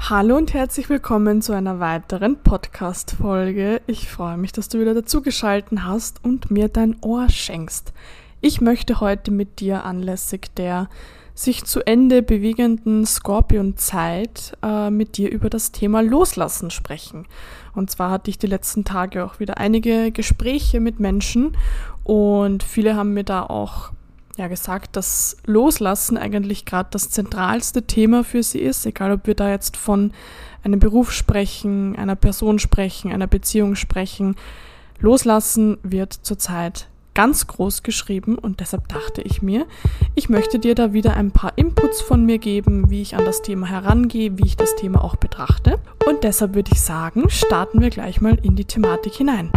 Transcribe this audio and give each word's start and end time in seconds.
Hallo 0.00 0.36
und 0.36 0.54
herzlich 0.54 0.88
willkommen 0.88 1.42
zu 1.42 1.52
einer 1.52 1.80
weiteren 1.80 2.42
Podcast-Folge. 2.42 3.82
Ich 3.86 4.08
freue 4.08 4.38
mich, 4.38 4.52
dass 4.52 4.70
du 4.70 4.80
wieder 4.80 4.94
dazugeschalten 4.94 5.84
hast 5.84 6.24
und 6.24 6.50
mir 6.50 6.68
dein 6.68 6.96
Ohr 7.02 7.28
schenkst. 7.28 7.92
Ich 8.40 8.62
möchte 8.62 9.00
heute 9.00 9.30
mit 9.30 9.60
dir 9.60 9.84
anlässig 9.84 10.54
der 10.56 10.88
sich 11.34 11.64
zu 11.64 11.86
Ende 11.86 12.22
bewegenden 12.22 13.04
Skorpion-Zeit 13.04 14.56
äh, 14.62 14.88
mit 14.90 15.18
dir 15.18 15.30
über 15.30 15.50
das 15.50 15.72
Thema 15.72 16.00
Loslassen 16.00 16.70
sprechen. 16.70 17.26
Und 17.74 17.90
zwar 17.90 18.10
hatte 18.10 18.30
ich 18.30 18.38
die 18.38 18.46
letzten 18.46 18.84
Tage 18.84 19.24
auch 19.24 19.40
wieder 19.40 19.58
einige 19.58 20.10
Gespräche 20.10 20.80
mit 20.80 21.00
Menschen 21.00 21.56
und 22.02 22.62
viele 22.62 22.96
haben 22.96 23.14
mir 23.14 23.24
da 23.24 23.42
auch 23.42 23.92
ja 24.38 24.48
gesagt, 24.48 24.96
dass 24.96 25.36
Loslassen 25.44 26.16
eigentlich 26.16 26.64
gerade 26.64 26.88
das 26.92 27.10
zentralste 27.10 27.82
Thema 27.82 28.24
für 28.24 28.42
sie 28.42 28.60
ist, 28.60 28.86
egal 28.86 29.12
ob 29.12 29.26
wir 29.26 29.34
da 29.34 29.50
jetzt 29.50 29.76
von 29.76 30.12
einem 30.64 30.80
Beruf 30.80 31.12
sprechen, 31.12 31.96
einer 31.96 32.16
Person 32.16 32.58
sprechen, 32.58 33.12
einer 33.12 33.26
Beziehung 33.26 33.74
sprechen. 33.74 34.36
Loslassen 35.00 35.78
wird 35.82 36.12
zurzeit 36.12 36.88
ganz 37.14 37.48
groß 37.48 37.82
geschrieben 37.82 38.38
und 38.38 38.60
deshalb 38.60 38.86
dachte 38.86 39.22
ich 39.22 39.42
mir, 39.42 39.66
ich 40.14 40.28
möchte 40.28 40.60
dir 40.60 40.76
da 40.76 40.92
wieder 40.92 41.14
ein 41.14 41.32
paar 41.32 41.52
Inputs 41.56 42.00
von 42.00 42.24
mir 42.24 42.38
geben, 42.38 42.90
wie 42.90 43.02
ich 43.02 43.16
an 43.16 43.24
das 43.24 43.42
Thema 43.42 43.66
herangehe, 43.66 44.38
wie 44.38 44.46
ich 44.46 44.56
das 44.56 44.76
Thema 44.76 45.02
auch 45.02 45.16
betrachte. 45.16 45.80
Und 46.06 46.22
deshalb 46.22 46.54
würde 46.54 46.70
ich 46.72 46.80
sagen, 46.80 47.28
starten 47.28 47.80
wir 47.80 47.90
gleich 47.90 48.20
mal 48.20 48.38
in 48.40 48.54
die 48.54 48.66
Thematik 48.66 49.14
hinein. 49.14 49.50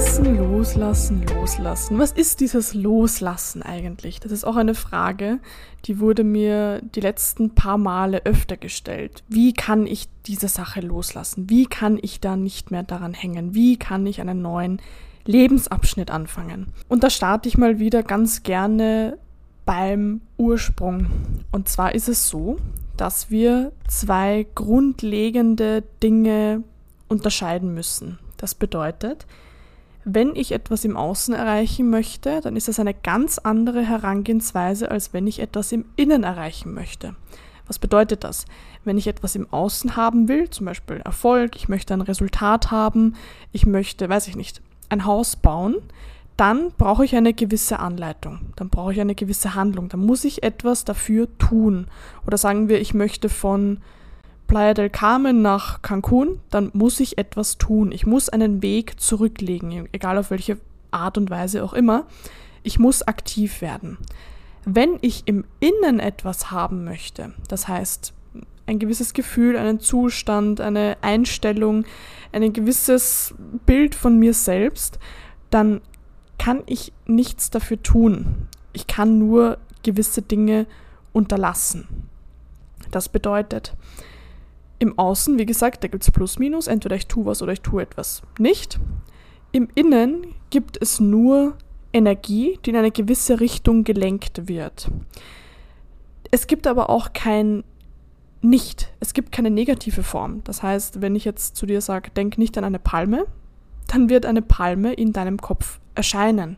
Loslassen, 0.00 0.38
loslassen, 0.38 1.26
loslassen. 1.26 1.98
Was 1.98 2.12
ist 2.12 2.40
dieses 2.40 2.72
Loslassen 2.72 3.62
eigentlich? 3.62 4.18
Das 4.18 4.32
ist 4.32 4.44
auch 4.44 4.56
eine 4.56 4.74
Frage, 4.74 5.40
die 5.84 6.00
wurde 6.00 6.24
mir 6.24 6.80
die 6.80 7.00
letzten 7.00 7.54
paar 7.54 7.76
Male 7.76 8.24
öfter 8.24 8.56
gestellt. 8.56 9.22
Wie 9.28 9.52
kann 9.52 9.86
ich 9.86 10.08
diese 10.24 10.48
Sache 10.48 10.80
loslassen? 10.80 11.50
Wie 11.50 11.66
kann 11.66 11.98
ich 12.00 12.18
da 12.18 12.36
nicht 12.36 12.70
mehr 12.70 12.82
daran 12.82 13.12
hängen? 13.12 13.54
Wie 13.54 13.76
kann 13.76 14.06
ich 14.06 14.22
einen 14.22 14.40
neuen 14.40 14.80
Lebensabschnitt 15.26 16.10
anfangen? 16.10 16.68
Und 16.88 17.04
da 17.04 17.10
starte 17.10 17.50
ich 17.50 17.58
mal 17.58 17.78
wieder 17.78 18.02
ganz 18.02 18.42
gerne 18.42 19.18
beim 19.66 20.22
Ursprung. 20.38 21.08
Und 21.52 21.68
zwar 21.68 21.94
ist 21.94 22.08
es 22.08 22.26
so, 22.26 22.56
dass 22.96 23.30
wir 23.30 23.72
zwei 23.86 24.46
grundlegende 24.54 25.82
Dinge 26.02 26.62
unterscheiden 27.08 27.74
müssen. 27.74 28.18
Das 28.38 28.54
bedeutet, 28.54 29.26
wenn 30.04 30.34
ich 30.34 30.52
etwas 30.52 30.84
im 30.84 30.96
Außen 30.96 31.34
erreichen 31.34 31.90
möchte, 31.90 32.40
dann 32.40 32.56
ist 32.56 32.68
das 32.68 32.80
eine 32.80 32.94
ganz 32.94 33.38
andere 33.38 33.82
Herangehensweise, 33.82 34.90
als 34.90 35.12
wenn 35.12 35.26
ich 35.26 35.40
etwas 35.40 35.72
im 35.72 35.84
Innen 35.96 36.24
erreichen 36.24 36.72
möchte. 36.72 37.14
Was 37.66 37.78
bedeutet 37.78 38.24
das? 38.24 38.46
Wenn 38.84 38.98
ich 38.98 39.06
etwas 39.06 39.36
im 39.36 39.52
Außen 39.52 39.94
haben 39.96 40.26
will, 40.26 40.50
zum 40.50 40.66
Beispiel 40.66 40.96
Erfolg, 40.96 41.54
ich 41.54 41.68
möchte 41.68 41.94
ein 41.94 42.00
Resultat 42.00 42.70
haben, 42.70 43.14
ich 43.52 43.66
möchte, 43.66 44.08
weiß 44.08 44.26
ich 44.28 44.36
nicht, 44.36 44.62
ein 44.88 45.04
Haus 45.04 45.36
bauen, 45.36 45.76
dann 46.36 46.72
brauche 46.78 47.04
ich 47.04 47.14
eine 47.14 47.34
gewisse 47.34 47.78
Anleitung, 47.78 48.40
dann 48.56 48.70
brauche 48.70 48.92
ich 48.94 49.00
eine 49.00 49.14
gewisse 49.14 49.54
Handlung, 49.54 49.90
dann 49.90 50.00
muss 50.00 50.24
ich 50.24 50.42
etwas 50.42 50.84
dafür 50.84 51.28
tun. 51.38 51.86
Oder 52.26 52.38
sagen 52.38 52.68
wir, 52.70 52.80
ich 52.80 52.94
möchte 52.94 53.28
von 53.28 53.78
Playa 54.50 54.74
del 54.74 54.90
Carmen 54.90 55.42
nach 55.42 55.80
Cancun, 55.80 56.40
dann 56.50 56.70
muss 56.72 56.98
ich 56.98 57.18
etwas 57.18 57.56
tun. 57.56 57.92
Ich 57.92 58.04
muss 58.04 58.28
einen 58.28 58.62
Weg 58.62 59.00
zurücklegen, 59.00 59.88
egal 59.92 60.18
auf 60.18 60.32
welche 60.32 60.58
Art 60.90 61.16
und 61.16 61.30
Weise 61.30 61.62
auch 61.62 61.72
immer. 61.72 62.06
Ich 62.64 62.80
muss 62.80 63.02
aktiv 63.02 63.60
werden. 63.60 63.96
Wenn 64.64 64.98
ich 65.02 65.22
im 65.26 65.44
Innen 65.60 66.00
etwas 66.00 66.50
haben 66.50 66.82
möchte, 66.82 67.32
das 67.46 67.68
heißt 67.68 68.12
ein 68.66 68.80
gewisses 68.80 69.14
Gefühl, 69.14 69.56
einen 69.56 69.78
Zustand, 69.78 70.60
eine 70.60 70.96
Einstellung, 71.00 71.84
ein 72.32 72.52
gewisses 72.52 73.32
Bild 73.66 73.94
von 73.94 74.18
mir 74.18 74.34
selbst, 74.34 74.98
dann 75.50 75.80
kann 76.38 76.64
ich 76.66 76.92
nichts 77.06 77.50
dafür 77.50 77.80
tun. 77.80 78.48
Ich 78.72 78.88
kann 78.88 79.16
nur 79.16 79.58
gewisse 79.84 80.22
Dinge 80.22 80.66
unterlassen. 81.12 81.86
Das 82.90 83.08
bedeutet, 83.08 83.76
im 84.80 84.98
Außen, 84.98 85.38
wie 85.38 85.46
gesagt, 85.46 85.84
da 85.84 85.88
gibt 85.88 86.02
es 86.02 86.10
Plus, 86.10 86.38
Minus, 86.38 86.66
entweder 86.66 86.96
ich 86.96 87.06
tue 87.06 87.26
was 87.26 87.42
oder 87.42 87.52
ich 87.52 87.60
tue 87.60 87.82
etwas 87.82 88.22
nicht. 88.38 88.80
Im 89.52 89.68
Innen 89.74 90.34
gibt 90.48 90.78
es 90.80 90.98
nur 90.98 91.56
Energie, 91.92 92.58
die 92.64 92.70
in 92.70 92.76
eine 92.76 92.90
gewisse 92.90 93.40
Richtung 93.40 93.84
gelenkt 93.84 94.48
wird. 94.48 94.90
Es 96.30 96.46
gibt 96.46 96.66
aber 96.66 96.88
auch 96.90 97.12
kein 97.12 97.62
Nicht. 98.42 98.90
Es 99.00 99.12
gibt 99.12 99.32
keine 99.32 99.50
negative 99.50 100.02
Form. 100.02 100.42
Das 100.44 100.62
heißt, 100.62 101.02
wenn 101.02 101.14
ich 101.14 101.26
jetzt 101.26 101.56
zu 101.56 101.66
dir 101.66 101.82
sage, 101.82 102.10
denk 102.10 102.38
nicht 102.38 102.56
an 102.56 102.64
eine 102.64 102.78
Palme, 102.78 103.26
dann 103.86 104.08
wird 104.08 104.24
eine 104.24 104.40
Palme 104.40 104.94
in 104.94 105.12
deinem 105.12 105.38
Kopf 105.38 105.78
erscheinen. 105.94 106.56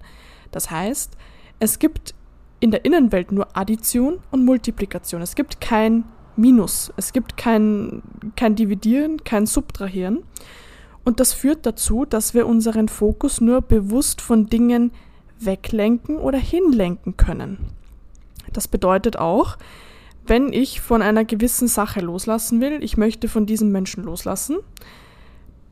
Das 0.53 0.71
heißt, 0.71 1.17
es 1.59 1.81
gibt 1.81 2.15
in 2.61 2.71
der 2.71 2.85
Innenwelt 2.85 3.33
nur 3.33 3.57
Addition 3.57 4.21
und 4.31 4.45
Multiplikation. 4.45 5.23
Es 5.23 5.35
gibt 5.35 5.61
kein 5.61 6.05
Minus. 6.37 6.93
Es 6.97 7.13
gibt 7.13 7.37
kein, 7.37 8.03
kein 8.37 8.57
Dividieren, 8.57 9.23
kein 9.25 9.47
Subtrahieren. 9.47 10.23
Und 11.05 11.21
das 11.21 11.33
führt 11.33 11.67
dazu, 11.67 12.05
dass 12.05 12.35
wir 12.35 12.47
unseren 12.47 12.89
Fokus 12.89 13.41
nur 13.41 13.61
bewusst 13.61 14.21
von 14.21 14.47
Dingen 14.47 14.93
weglenken 15.39 16.17
oder 16.17 16.39
hinlenken 16.39 17.17
können. 17.17 17.59
Das 18.53 18.69
bedeutet 18.69 19.19
auch, 19.19 19.57
wenn 20.27 20.53
ich 20.53 20.81
von 20.81 21.03
einer 21.03 21.25
gewissen 21.25 21.67
Sache 21.67 22.01
loslassen 22.01 22.61
will, 22.61 22.83
ich 22.83 22.97
möchte 22.97 23.29
von 23.29 23.47
diesem 23.47 23.73
Menschen 23.73 24.05
loslassen, 24.05 24.59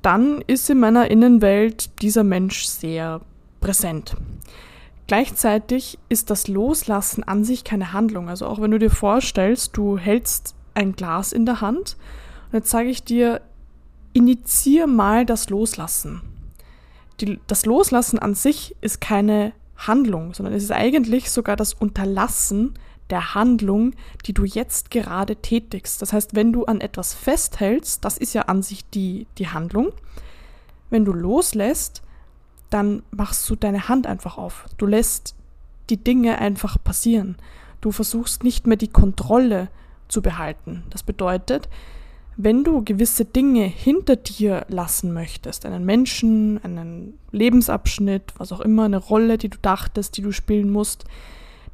dann 0.03 0.43
ist 0.47 0.69
in 0.71 0.81
meiner 0.81 1.11
Innenwelt 1.11 2.03
dieser 2.03 2.25
Mensch 2.25 2.65
sehr 2.65 3.21
präsent. 3.61 4.17
Gleichzeitig 5.11 5.99
ist 6.09 6.31
das 6.31 6.47
Loslassen 6.47 7.25
an 7.25 7.43
sich 7.43 7.65
keine 7.65 7.93
Handlung. 7.93 8.29
Also 8.29 8.47
auch 8.47 8.61
wenn 8.61 8.71
du 8.71 8.79
dir 8.79 8.93
vorstellst, 8.93 9.77
du 9.77 9.99
hältst 9.99 10.55
ein 10.75 10.93
Glas 10.93 11.33
in 11.33 11.47
der 11.47 11.61
Hand 11.61 11.97
und 12.47 12.59
jetzt 12.59 12.71
sage 12.71 12.91
ich 12.91 13.03
dir, 13.03 13.41
initiier 14.13 14.87
mal 14.87 15.27
das 15.27 15.51
Loslassen. 15.51 16.23
Die, 17.21 17.41
das 17.49 17.67
Loslassen 17.67 18.21
an 18.21 18.37
sich 18.37 18.77
ist 18.83 19.01
keine 19.01 19.53
Handlung, 19.77 20.33
sondern 20.33 20.55
es 20.55 20.63
ist 20.63 20.71
eigentlich 20.71 21.33
sogar 21.33 21.57
das 21.57 21.75
Unterlassen 21.75 22.75
der 23.11 23.35
Handlung, 23.35 23.95
die 24.27 24.33
du 24.33 24.45
jetzt 24.45 24.93
gerade 24.93 25.35
tätigst. 25.35 26.01
Das 26.03 26.13
heißt, 26.13 26.37
wenn 26.37 26.53
du 26.53 26.67
an 26.67 26.81
etwas 26.81 27.15
festhältst, 27.15 28.05
das 28.05 28.17
ist 28.17 28.33
ja 28.33 28.43
an 28.43 28.63
sich 28.63 28.89
die, 28.91 29.27
die 29.39 29.49
Handlung. 29.49 29.91
Wenn 30.89 31.05
du 31.05 31.13
loslässt, 31.13 32.05
dann 32.71 33.03
machst 33.11 33.49
du 33.51 33.57
deine 33.57 33.89
Hand 33.89 34.07
einfach 34.07 34.39
auf. 34.39 34.67
Du 34.79 34.87
lässt 34.87 35.35
die 35.91 35.97
Dinge 35.97 36.39
einfach 36.39 36.77
passieren. 36.83 37.37
Du 37.81 37.91
versuchst 37.91 38.45
nicht 38.45 38.67
mehr 38.67 38.77
die 38.77 38.89
Kontrolle 38.89 39.69
zu 40.09 40.23
behalten. 40.23 40.85
Das 40.91 41.03
bedeutet, 41.03 41.69
wenn 42.37 42.65
du 42.65 42.83
gewisse 42.85 43.25
Dinge 43.25 43.65
hinter 43.65 44.17
dir 44.17 44.65
lassen 44.69 45.13
möchtest, 45.13 45.67
einen 45.67 45.85
Menschen, 45.85 46.63
einen 46.63 47.19
Lebensabschnitt, 47.33 48.33
was 48.39 48.53
auch 48.53 48.61
immer, 48.61 48.85
eine 48.85 48.99
Rolle, 48.99 49.37
die 49.37 49.49
du 49.49 49.59
dachtest, 49.61 50.17
die 50.17 50.23
du 50.23 50.33
spielen 50.33 50.71
musst, 50.71 51.05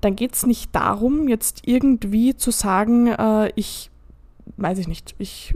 dann 0.00 0.16
geht 0.16 0.34
es 0.34 0.46
nicht 0.46 0.74
darum, 0.74 1.28
jetzt 1.28 1.62
irgendwie 1.66 2.36
zu 2.36 2.50
sagen, 2.50 3.08
äh, 3.08 3.52
ich 3.54 3.90
weiß 4.56 4.78
ich 4.78 4.88
nicht, 4.88 5.14
ich 5.18 5.54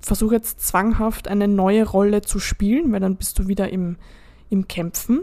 versuche 0.00 0.34
jetzt 0.34 0.60
zwanghaft 0.60 1.28
eine 1.28 1.48
neue 1.48 1.86
Rolle 1.86 2.22
zu 2.22 2.38
spielen, 2.38 2.92
weil 2.92 3.00
dann 3.00 3.16
bist 3.16 3.38
du 3.38 3.46
wieder 3.46 3.70
im 3.70 3.96
im 4.52 4.68
Kämpfen 4.68 5.22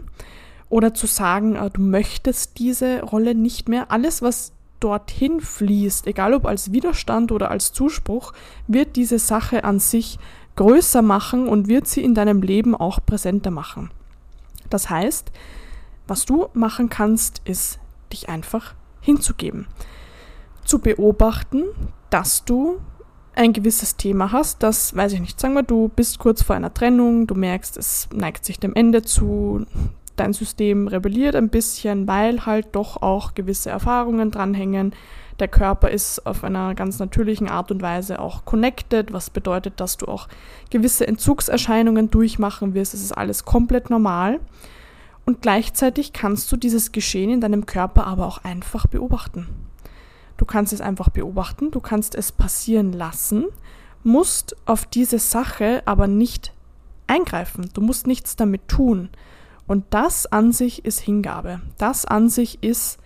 oder 0.69 0.93
zu 0.93 1.07
sagen, 1.07 1.55
äh, 1.55 1.69
du 1.69 1.81
möchtest 1.81 2.59
diese 2.59 3.01
Rolle 3.01 3.35
nicht 3.35 3.69
mehr. 3.69 3.91
Alles, 3.91 4.21
was 4.21 4.51
dorthin 4.79 5.41
fließt, 5.41 6.07
egal 6.07 6.33
ob 6.33 6.45
als 6.45 6.71
Widerstand 6.71 7.31
oder 7.31 7.51
als 7.51 7.73
Zuspruch, 7.73 8.33
wird 8.67 8.95
diese 8.95 9.19
Sache 9.19 9.63
an 9.63 9.79
sich 9.79 10.19
größer 10.55 11.01
machen 11.01 11.47
und 11.47 11.67
wird 11.67 11.87
sie 11.87 12.03
in 12.03 12.15
deinem 12.15 12.41
Leben 12.41 12.75
auch 12.75 12.99
präsenter 13.05 13.51
machen. 13.51 13.91
Das 14.69 14.89
heißt, 14.89 15.31
was 16.07 16.25
du 16.25 16.47
machen 16.53 16.89
kannst, 16.89 17.41
ist 17.45 17.79
dich 18.11 18.29
einfach 18.29 18.73
hinzugeben. 19.01 19.67
Zu 20.65 20.79
beobachten, 20.79 21.63
dass 22.09 22.45
du 22.45 22.79
ein 23.35 23.53
gewisses 23.53 23.95
Thema 23.95 24.31
hast, 24.31 24.63
das, 24.63 24.95
weiß 24.95 25.13
ich 25.13 25.21
nicht, 25.21 25.39
sagen 25.39 25.53
wir, 25.53 25.63
du 25.63 25.89
bist 25.89 26.19
kurz 26.19 26.43
vor 26.43 26.55
einer 26.55 26.73
Trennung, 26.73 27.27
du 27.27 27.35
merkst, 27.35 27.77
es 27.77 28.09
neigt 28.13 28.45
sich 28.45 28.59
dem 28.59 28.75
Ende 28.75 29.01
zu, 29.01 29.65
dein 30.15 30.33
System 30.33 30.87
rebelliert 30.87 31.35
ein 31.35 31.49
bisschen, 31.49 32.07
weil 32.07 32.45
halt 32.45 32.67
doch 32.73 33.01
auch 33.01 33.35
gewisse 33.35 33.69
Erfahrungen 33.69 34.31
dranhängen. 34.31 34.93
Der 35.39 35.47
Körper 35.47 35.89
ist 35.89 36.25
auf 36.25 36.43
einer 36.43 36.75
ganz 36.75 36.99
natürlichen 36.99 37.47
Art 37.47 37.71
und 37.71 37.81
Weise 37.81 38.19
auch 38.19 38.43
connected, 38.43 39.13
was 39.13 39.29
bedeutet, 39.29 39.79
dass 39.79 39.95
du 39.95 40.07
auch 40.07 40.27
gewisse 40.69 41.07
Entzugserscheinungen 41.07 42.11
durchmachen 42.11 42.73
wirst. 42.73 42.93
Es 42.93 43.01
ist 43.01 43.13
alles 43.13 43.45
komplett 43.45 43.89
normal. 43.89 44.41
Und 45.25 45.41
gleichzeitig 45.41 46.11
kannst 46.11 46.51
du 46.51 46.57
dieses 46.57 46.91
Geschehen 46.91 47.29
in 47.29 47.39
deinem 47.39 47.65
Körper 47.65 48.05
aber 48.05 48.25
auch 48.25 48.43
einfach 48.43 48.87
beobachten. 48.87 49.47
Du 50.39 50.45
kannst 50.45 50.71
es 50.71 50.79
einfach 50.79 51.09
beobachten, 51.09 51.69
du 51.69 51.81
kannst 51.81 52.15
es 52.15 52.31
passieren 52.31 52.93
lassen, 52.93 53.47
musst 54.03 54.55
auf 54.65 54.85
diese 54.85 55.19
Sache 55.19 55.83
aber 55.85 56.07
nicht 56.07 56.53
eingreifen. 57.07 57.69
Du 57.73 57.81
musst 57.81 58.07
nichts 58.07 58.37
damit 58.37 58.69
tun. 58.69 59.09
Und 59.67 59.83
das 59.89 60.27
an 60.27 60.53
sich 60.53 60.85
ist 60.85 61.01
Hingabe. 61.01 61.59
Das 61.77 62.05
an 62.05 62.29
sich 62.29 62.63
ist 62.63 62.99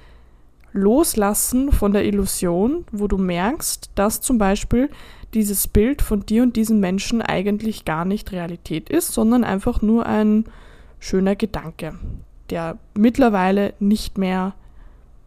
Loslassen 0.74 1.71
von 1.71 1.91
der 1.91 2.06
Illusion, 2.06 2.85
wo 2.91 3.07
du 3.07 3.18
merkst, 3.18 3.89
dass 3.95 4.21
zum 4.21 4.38
Beispiel 4.38 4.91
dieses 5.33 5.68
Bild 5.68 6.03
von 6.03 6.27
dir 6.27 6.44
und 6.44 6.56
diesen 6.56 6.79
Menschen 6.79 7.24
eigentlich 7.24 7.83
gar 7.83 8.06
nicht 8.06 8.31
Realität 8.31 8.91
ist, 8.91 9.12
sondern 9.12 9.44
einfach 9.44 9.81
nur 9.81 10.06
ein 10.06 10.45
schöner 11.00 11.36
Gedanke, 11.36 11.97
der 12.51 12.77
mittlerweile 12.94 13.74
nicht 13.79 14.19
mehr 14.19 14.53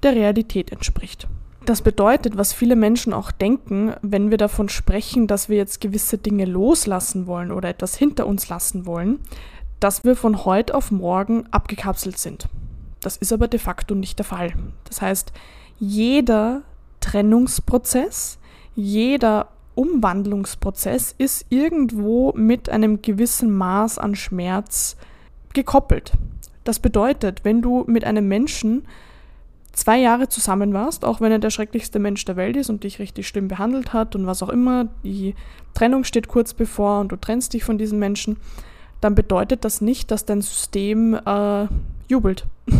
der 0.04 0.14
Realität 0.14 0.70
entspricht. 0.70 1.26
Das 1.66 1.82
bedeutet, 1.82 2.36
was 2.38 2.52
viele 2.52 2.76
Menschen 2.76 3.12
auch 3.12 3.32
denken, 3.32 3.92
wenn 4.00 4.30
wir 4.30 4.38
davon 4.38 4.68
sprechen, 4.68 5.26
dass 5.26 5.48
wir 5.48 5.56
jetzt 5.56 5.80
gewisse 5.80 6.16
Dinge 6.16 6.44
loslassen 6.44 7.26
wollen 7.26 7.50
oder 7.50 7.68
etwas 7.68 7.96
hinter 7.96 8.28
uns 8.28 8.48
lassen 8.48 8.86
wollen, 8.86 9.18
dass 9.80 10.04
wir 10.04 10.14
von 10.14 10.44
heute 10.44 10.76
auf 10.76 10.92
morgen 10.92 11.44
abgekapselt 11.50 12.18
sind. 12.18 12.48
Das 13.00 13.16
ist 13.16 13.32
aber 13.32 13.48
de 13.48 13.58
facto 13.58 13.96
nicht 13.96 14.18
der 14.18 14.24
Fall. 14.24 14.52
Das 14.84 15.02
heißt, 15.02 15.32
jeder 15.80 16.62
Trennungsprozess, 17.00 18.38
jeder 18.76 19.48
Umwandlungsprozess 19.74 21.16
ist 21.18 21.46
irgendwo 21.48 22.32
mit 22.36 22.68
einem 22.68 23.02
gewissen 23.02 23.50
Maß 23.50 23.98
an 23.98 24.14
Schmerz 24.14 24.96
gekoppelt. 25.52 26.12
Das 26.62 26.78
bedeutet, 26.78 27.44
wenn 27.44 27.60
du 27.60 27.82
mit 27.88 28.04
einem 28.04 28.28
Menschen 28.28 28.86
zwei 29.76 29.98
Jahre 29.98 30.28
zusammen 30.28 30.72
warst, 30.72 31.04
auch 31.04 31.20
wenn 31.20 31.30
er 31.30 31.38
der 31.38 31.50
schrecklichste 31.50 31.98
Mensch 31.98 32.24
der 32.24 32.36
Welt 32.36 32.56
ist 32.56 32.70
und 32.70 32.82
dich 32.82 32.98
richtig 32.98 33.28
schlimm 33.28 33.46
behandelt 33.46 33.92
hat 33.92 34.16
und 34.16 34.26
was 34.26 34.42
auch 34.42 34.48
immer, 34.48 34.88
die 35.04 35.34
Trennung 35.74 36.02
steht 36.02 36.28
kurz 36.28 36.54
bevor 36.54 37.00
und 37.00 37.12
du 37.12 37.16
trennst 37.16 37.52
dich 37.52 37.62
von 37.62 37.78
diesen 37.78 37.98
Menschen, 37.98 38.38
dann 39.00 39.14
bedeutet 39.14 39.64
das 39.64 39.82
nicht, 39.82 40.10
dass 40.10 40.24
dein 40.24 40.40
System 40.40 41.14
äh, 41.14 41.66
jubelt. 42.08 42.46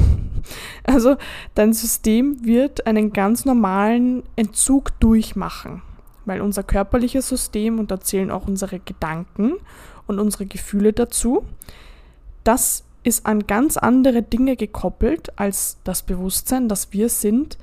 also 0.85 1.17
dein 1.55 1.75
System 1.75 2.45
wird 2.45 2.87
einen 2.87 3.13
ganz 3.13 3.45
normalen 3.45 4.23
Entzug 4.35 4.99
durchmachen, 4.99 5.83
weil 6.25 6.41
unser 6.41 6.63
körperliches 6.63 7.29
System, 7.29 7.79
und 7.79 7.91
da 7.91 8.01
zählen 8.01 8.31
auch 8.31 8.49
unsere 8.49 8.79
Gedanken 8.79 9.53
und 10.07 10.19
unsere 10.19 10.47
Gefühle 10.47 10.95
dazu, 10.95 11.45
das 12.43 12.85
ist 13.07 13.25
an 13.25 13.47
ganz 13.47 13.77
andere 13.77 14.21
Dinge 14.23 14.57
gekoppelt, 14.57 15.39
als 15.39 15.79
das 15.85 16.03
Bewusstsein, 16.03 16.69
das 16.69 16.93
wir 16.93 17.09
sind, 17.09 17.57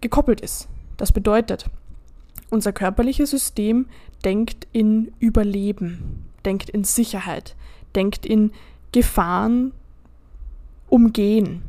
gekoppelt 0.00 0.40
ist. 0.40 0.68
Das 0.96 1.12
bedeutet, 1.12 1.70
unser 2.50 2.72
körperliches 2.72 3.30
System 3.30 3.86
denkt 4.24 4.66
in 4.72 5.12
Überleben, 5.20 6.24
denkt 6.44 6.70
in 6.70 6.82
Sicherheit, 6.82 7.54
denkt 7.94 8.26
in 8.26 8.50
Gefahren 8.90 9.72
umgehen. 10.88 11.62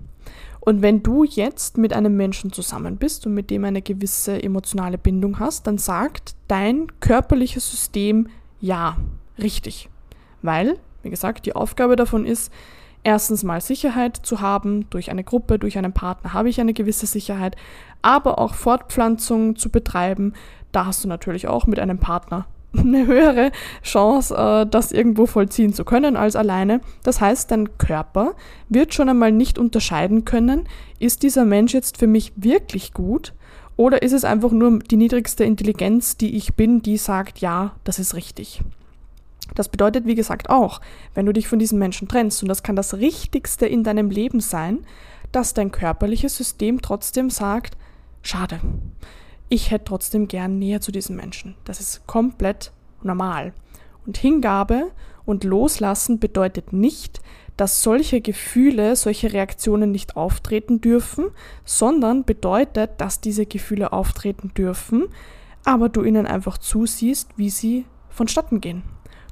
Und 0.59 0.81
wenn 0.81 1.03
du 1.03 1.23
jetzt 1.23 1.77
mit 1.77 1.93
einem 1.93 2.17
Menschen 2.17 2.51
zusammen 2.51 2.97
bist 2.97 3.27
und 3.27 3.35
mit 3.35 3.51
dem 3.51 3.65
eine 3.65 3.83
gewisse 3.83 4.41
emotionale 4.41 4.97
Bindung 4.97 5.37
hast, 5.37 5.67
dann 5.67 5.77
sagt 5.77 6.35
dein 6.47 6.87
körperliches 7.01 7.69
System 7.69 8.29
ja, 8.59 8.97
richtig. 9.37 9.89
Weil, 10.41 10.79
wie 11.03 11.11
gesagt, 11.11 11.45
die 11.45 11.55
Aufgabe 11.55 11.95
davon 11.95 12.25
ist, 12.25 12.51
erstens 13.05 13.43
mal 13.43 13.61
Sicherheit 13.61 14.17
zu 14.17 14.41
haben, 14.41 14.89
durch 14.89 15.11
eine 15.11 15.23
Gruppe, 15.23 15.59
durch 15.59 15.77
einen 15.77 15.93
Partner 15.93 16.33
habe 16.33 16.49
ich 16.49 16.59
eine 16.59 16.73
gewisse 16.73 17.05
Sicherheit, 17.05 17.55
aber 18.01 18.39
auch 18.39 18.55
Fortpflanzung 18.55 19.55
zu 19.55 19.69
betreiben, 19.69 20.33
da 20.71 20.87
hast 20.87 21.03
du 21.03 21.07
natürlich 21.07 21.47
auch 21.47 21.67
mit 21.67 21.79
einem 21.79 21.99
Partner 21.99 22.47
eine 22.77 23.05
höhere 23.05 23.51
Chance, 23.83 24.35
äh, 24.35 24.69
das 24.69 24.91
irgendwo 24.91 25.27
vollziehen 25.27 25.73
zu 25.73 25.85
können 25.85 26.17
als 26.17 26.35
alleine. 26.35 26.81
Das 27.03 27.21
heißt, 27.21 27.51
dein 27.51 27.77
Körper 27.77 28.33
wird 28.67 28.93
schon 28.93 29.07
einmal 29.07 29.31
nicht 29.31 29.57
unterscheiden 29.57 30.25
können, 30.25 30.67
ist 30.99 31.23
dieser 31.23 31.45
Mensch 31.45 31.73
jetzt 31.73 31.97
für 31.97 32.07
mich 32.07 32.33
wirklich 32.35 32.93
gut 32.93 33.33
oder 33.77 34.01
ist 34.01 34.13
es 34.13 34.25
einfach 34.25 34.51
nur 34.51 34.79
die 34.79 34.97
niedrigste 34.97 35.43
Intelligenz, 35.43 36.17
die 36.17 36.35
ich 36.35 36.55
bin, 36.55 36.81
die 36.81 36.97
sagt, 36.97 37.39
ja, 37.39 37.73
das 37.83 37.99
ist 37.99 38.15
richtig. 38.15 38.61
Das 39.53 39.69
bedeutet, 39.69 40.05
wie 40.05 40.15
gesagt, 40.15 40.49
auch, 40.49 40.81
wenn 41.13 41.25
du 41.25 41.33
dich 41.33 41.47
von 41.47 41.59
diesem 41.59 41.79
Menschen 41.79 42.07
trennst, 42.07 42.41
und 42.41 42.49
das 42.49 42.63
kann 42.63 42.75
das 42.75 42.95
Richtigste 42.95 43.65
in 43.65 43.83
deinem 43.83 44.09
Leben 44.09 44.39
sein, 44.39 44.79
dass 45.31 45.53
dein 45.53 45.71
körperliches 45.71 46.35
System 46.35 46.81
trotzdem 46.81 47.29
sagt, 47.29 47.77
schade, 48.21 48.59
ich 49.49 49.71
hätte 49.71 49.85
trotzdem 49.85 50.27
gern 50.27 50.57
näher 50.57 50.81
zu 50.81 50.91
diesem 50.91 51.15
Menschen. 51.15 51.55
Das 51.65 51.79
ist 51.79 52.07
komplett 52.07 52.71
normal. 53.03 53.53
Und 54.05 54.17
Hingabe 54.17 54.91
und 55.25 55.43
Loslassen 55.43 56.19
bedeutet 56.19 56.73
nicht, 56.73 57.21
dass 57.57 57.81
solche 57.81 58.21
Gefühle, 58.21 58.95
solche 58.95 59.31
Reaktionen 59.31 59.91
nicht 59.91 60.17
auftreten 60.17 60.81
dürfen, 60.81 61.25
sondern 61.63 62.25
bedeutet, 62.25 62.91
dass 62.97 63.21
diese 63.21 63.45
Gefühle 63.45 63.93
auftreten 63.93 64.51
dürfen, 64.55 65.05
aber 65.63 65.89
du 65.89 66.03
ihnen 66.03 66.27
einfach 66.27 66.57
zusiehst, 66.57 67.29
wie 67.37 67.49
sie 67.49 67.85
vonstatten 68.09 68.61
gehen. 68.61 68.83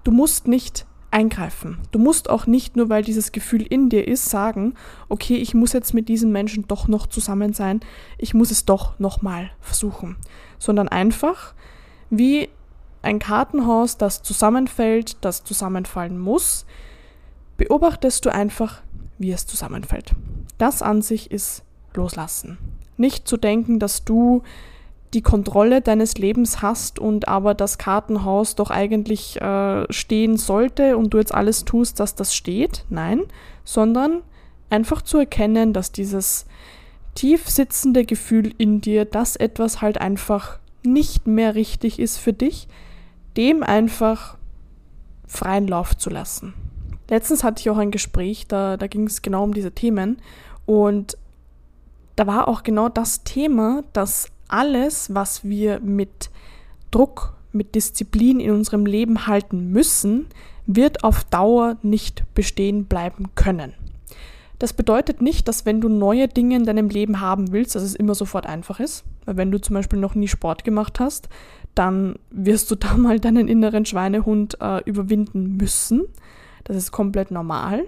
Du 0.03 0.11
musst 0.11 0.47
nicht 0.47 0.85
eingreifen. 1.11 1.77
Du 1.91 1.99
musst 1.99 2.29
auch 2.29 2.47
nicht 2.47 2.75
nur, 2.75 2.89
weil 2.89 3.03
dieses 3.03 3.31
Gefühl 3.31 3.61
in 3.61 3.89
dir 3.89 4.07
ist, 4.07 4.29
sagen, 4.29 4.73
okay, 5.09 5.35
ich 5.35 5.53
muss 5.53 5.71
jetzt 5.71 5.93
mit 5.93 6.09
diesem 6.09 6.31
Menschen 6.31 6.67
doch 6.67 6.87
noch 6.87 7.05
zusammen 7.05 7.53
sein, 7.53 7.81
ich 8.17 8.33
muss 8.33 8.49
es 8.49 8.65
doch 8.65 8.97
nochmal 8.99 9.51
versuchen, 9.61 10.17
sondern 10.57 10.89
einfach 10.89 11.53
wie 12.09 12.49
ein 13.03 13.19
Kartenhaus, 13.19 13.97
das 13.97 14.23
zusammenfällt, 14.23 15.17
das 15.21 15.43
zusammenfallen 15.43 16.17
muss, 16.17 16.65
beobachtest 17.57 18.25
du 18.25 18.33
einfach, 18.33 18.81
wie 19.19 19.31
es 19.31 19.45
zusammenfällt. 19.45 20.13
Das 20.57 20.81
an 20.81 21.01
sich 21.01 21.29
ist 21.29 21.63
loslassen. 21.93 22.57
Nicht 22.97 23.27
zu 23.27 23.37
denken, 23.37 23.79
dass 23.79 24.03
du 24.03 24.41
die 25.13 25.21
Kontrolle 25.21 25.81
deines 25.81 26.17
Lebens 26.17 26.61
hast 26.61 26.97
und 26.97 27.27
aber 27.27 27.53
das 27.53 27.77
Kartenhaus 27.77 28.55
doch 28.55 28.71
eigentlich 28.71 29.39
äh, 29.41 29.91
stehen 29.91 30.37
sollte 30.37 30.97
und 30.97 31.13
du 31.13 31.19
jetzt 31.19 31.33
alles 31.33 31.65
tust, 31.65 31.99
dass 31.99 32.15
das 32.15 32.35
steht. 32.35 32.85
Nein, 32.89 33.21
sondern 33.63 34.21
einfach 34.69 35.01
zu 35.01 35.19
erkennen, 35.19 35.71
dass 35.71 35.91
dieses 35.91 36.45
tief 37.15 37.47
sitzende 37.47 38.05
Gefühl 38.05 38.53
in 38.57 38.81
dir, 38.81 39.05
dass 39.05 39.35
etwas 39.35 39.81
halt 39.81 39.99
einfach 39.99 40.59
nicht 40.83 41.27
mehr 41.27 41.55
richtig 41.55 41.99
ist 41.99 42.17
für 42.17 42.33
dich, 42.33 42.67
dem 43.37 43.63
einfach 43.63 44.37
freien 45.27 45.67
Lauf 45.67 45.95
zu 45.95 46.09
lassen. 46.09 46.53
Letztens 47.09 47.43
hatte 47.43 47.61
ich 47.61 47.69
auch 47.69 47.77
ein 47.77 47.91
Gespräch, 47.91 48.47
da, 48.47 48.77
da 48.77 48.87
ging 48.87 49.05
es 49.05 49.21
genau 49.21 49.43
um 49.43 49.53
diese 49.53 49.71
Themen 49.71 50.17
und 50.65 51.17
da 52.15 52.27
war 52.27 52.47
auch 52.47 52.63
genau 52.63 52.89
das 52.89 53.23
Thema, 53.23 53.83
dass 53.93 54.29
alles, 54.53 55.13
was 55.13 55.43
wir 55.43 55.79
mit 55.79 56.29
Druck, 56.91 57.33
mit 57.51 57.75
Disziplin 57.75 58.39
in 58.39 58.51
unserem 58.51 58.85
Leben 58.85 59.27
halten 59.27 59.71
müssen, 59.71 60.27
wird 60.65 61.03
auf 61.03 61.23
Dauer 61.23 61.77
nicht 61.81 62.23
bestehen 62.35 62.85
bleiben 62.85 63.29
können. 63.35 63.73
Das 64.59 64.71
bedeutet 64.71 65.21
nicht, 65.21 65.47
dass 65.47 65.65
wenn 65.65 65.81
du 65.81 65.89
neue 65.89 66.27
Dinge 66.27 66.55
in 66.55 66.65
deinem 66.65 66.89
Leben 66.89 67.19
haben 67.19 67.51
willst, 67.51 67.75
dass 67.75 67.83
es 67.83 67.95
immer 67.95 68.15
sofort 68.15 68.45
einfach 68.45 68.79
ist. 68.79 69.03
Weil 69.25 69.37
wenn 69.37 69.51
du 69.51 69.59
zum 69.59 69.73
Beispiel 69.73 69.99
noch 69.99 70.15
nie 70.15 70.27
Sport 70.27 70.63
gemacht 70.63 70.99
hast, 70.99 71.27
dann 71.75 72.15
wirst 72.29 72.69
du 72.71 72.75
da 72.77 72.95
mal 72.95 73.19
deinen 73.19 73.47
inneren 73.47 73.85
Schweinehund 73.85 74.57
äh, 74.61 74.81
überwinden 74.85 75.57
müssen. 75.57 76.03
Das 76.63 76.77
ist 76.77 76.91
komplett 76.91 77.31
normal. 77.31 77.85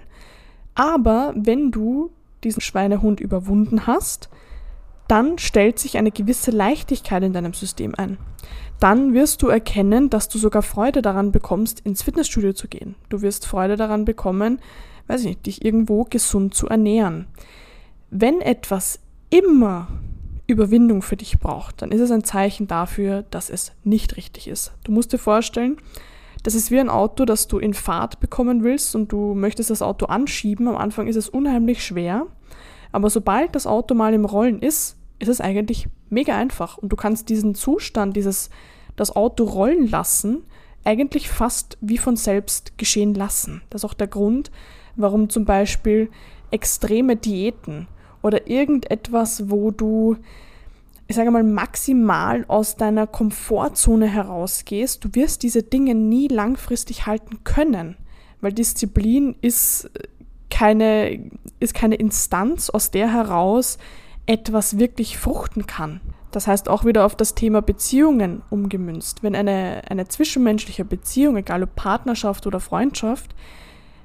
Aber 0.74 1.34
wenn 1.38 1.72
du 1.72 2.10
diesen 2.44 2.62
Schweinehund 2.62 3.22
überwunden 3.22 3.88
hast, 3.88 4.30
dann 5.08 5.38
stellt 5.38 5.80
sich 5.80 5.98
eine 5.98 6.12
gewisse 6.12 6.52
Leichtigkeit 6.52 7.24
in 7.24 7.34
deinem 7.34 7.54
System 7.54 7.94
ein. 7.96 8.18
Dann 8.80 9.14
wirst 9.14 9.42
du 9.42 9.48
erkennen, 9.48 10.10
dass 10.10 10.28
du 10.28 10.38
sogar 10.38 10.62
Freude 10.62 11.02
daran 11.02 11.32
bekommst, 11.32 11.80
ins 11.82 12.04
Fitnessstudio 12.04 12.54
zu 12.54 12.68
gehen. 12.68 12.96
Du 13.10 13.22
wirst 13.22 13.46
Freude 13.46 13.78
daran 13.78 14.06
bekommen, 14.06 14.60
weiß 15.08 15.22
ich 15.22 15.28
nicht, 15.28 15.46
dich 15.46 15.66
irgendwo 15.66 16.04
gesund 16.04 16.54
zu 16.56 16.68
ernähren. 16.68 17.28
Wenn 18.10 18.42
etwas 18.42 19.00
immer 19.30 19.88
Überwindung 20.48 21.02
für 21.02 21.18
dich 21.18 21.40
braucht, 21.40 21.82
dann 21.82 21.92
ist 21.92 22.02
es 22.02 22.12
ein 22.12 22.24
Zeichen 22.24 22.68
dafür, 22.68 23.24
dass 23.32 23.50
es 23.50 23.72
nicht 23.84 24.18
richtig 24.18 24.48
ist. 24.48 24.74
Du 24.84 24.92
musst 24.92 25.14
dir 25.14 25.18
vorstellen, 25.18 25.78
Das 26.46 26.54
ist 26.54 26.70
wie 26.70 26.80
ein 26.80 26.90
Auto, 26.90 27.26
das 27.26 27.48
du 27.48 27.58
in 27.58 27.74
Fahrt 27.74 28.20
bekommen 28.20 28.64
willst 28.64 28.96
und 28.96 29.12
du 29.12 29.34
möchtest 29.34 29.72
das 29.72 29.82
Auto 29.82 30.06
anschieben. 30.06 30.68
Am 30.68 30.78
Anfang 30.78 31.08
ist 31.08 31.16
es 31.16 31.28
unheimlich 31.28 31.84
schwer, 31.84 32.28
aber 32.96 33.10
sobald 33.10 33.56
das 33.56 33.68
Auto 33.68 33.94
mal 33.94 34.14
im 34.14 34.24
Rollen 34.24 34.62
ist, 34.62 34.96
ist 35.20 35.28
es 35.28 35.42
eigentlich 35.42 35.90
mega 36.10 36.38
einfach 36.38 36.78
und 36.78 36.94
du 36.94 36.96
kannst 36.96 37.28
diesen 37.28 37.54
Zustand, 37.54 38.16
dieses 38.16 38.50
das 38.96 39.14
Auto 39.14 39.44
rollen 39.44 39.90
lassen, 39.90 40.44
eigentlich 40.86 41.28
fast 41.28 41.78
wie 41.82 41.98
von 41.98 42.16
selbst 42.16 42.78
geschehen 42.78 43.14
lassen. 43.14 43.62
Das 43.70 43.82
ist 43.82 43.86
auch 43.90 43.94
der 43.96 44.08
Grund, 44.08 44.50
warum 44.96 45.30
zum 45.30 45.44
Beispiel 45.44 46.10
extreme 46.52 47.18
Diäten 47.18 47.90
oder 48.24 48.48
irgendetwas, 48.48 49.50
wo 49.50 49.72
du, 49.72 50.16
ich 51.08 51.18
sage 51.18 51.32
mal, 51.32 51.44
maximal 51.44 52.46
aus 52.48 52.78
deiner 52.78 53.08
Komfortzone 53.08 54.08
herausgehst, 54.08 55.04
du 55.04 55.10
wirst 55.16 55.44
diese 55.44 55.64
Dinge 55.64 55.96
nie 55.96 56.30
langfristig 56.30 57.06
halten 57.06 57.44
können, 57.44 57.98
weil 58.40 58.54
Disziplin 58.54 59.36
ist 59.42 59.90
keine, 60.56 61.20
ist 61.60 61.74
keine 61.74 61.96
Instanz, 61.96 62.70
aus 62.70 62.90
der 62.90 63.12
heraus 63.12 63.78
etwas 64.26 64.80
wirklich 64.80 65.18
fruchten 65.18 65.68
kann. 65.68 66.00
Das 66.32 66.48
heißt 66.48 66.70
auch 66.70 66.86
wieder 66.86 67.06
auf 67.06 67.14
das 67.14 67.36
Thema 67.36 67.62
Beziehungen 67.62 68.42
umgemünzt. 68.50 69.22
Wenn 69.22 69.36
eine, 69.36 69.82
eine 69.90 70.08
zwischenmenschliche 70.08 70.86
Beziehung, 70.86 71.36
egal 71.36 71.62
ob 71.64 71.76
Partnerschaft 71.76 72.48
oder 72.48 72.62
Freundschaft, 72.62 73.36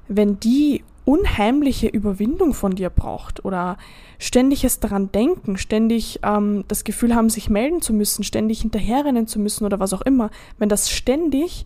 wenn 0.09 0.41
die 0.41 0.83
unheimliche 1.05 1.87
Überwindung 1.87 2.53
von 2.53 2.75
dir 2.75 2.89
braucht 2.89 3.45
oder 3.45 3.77
ständiges 4.19 4.81
daran 4.81 5.09
denken, 5.09 5.57
ständig 5.57 6.19
ähm, 6.23 6.65
das 6.67 6.83
Gefühl 6.83 7.15
haben, 7.15 7.29
sich 7.29 7.49
melden 7.49 7.81
zu 7.81 7.93
müssen, 7.93 8.25
ständig 8.25 8.59
hinterherrennen 8.59 9.25
zu 9.25 9.39
müssen 9.39 9.63
oder 9.63 9.79
was 9.79 9.93
auch 9.93 10.01
immer, 10.01 10.31
wenn 10.59 10.67
das 10.67 10.91
ständig 10.91 11.65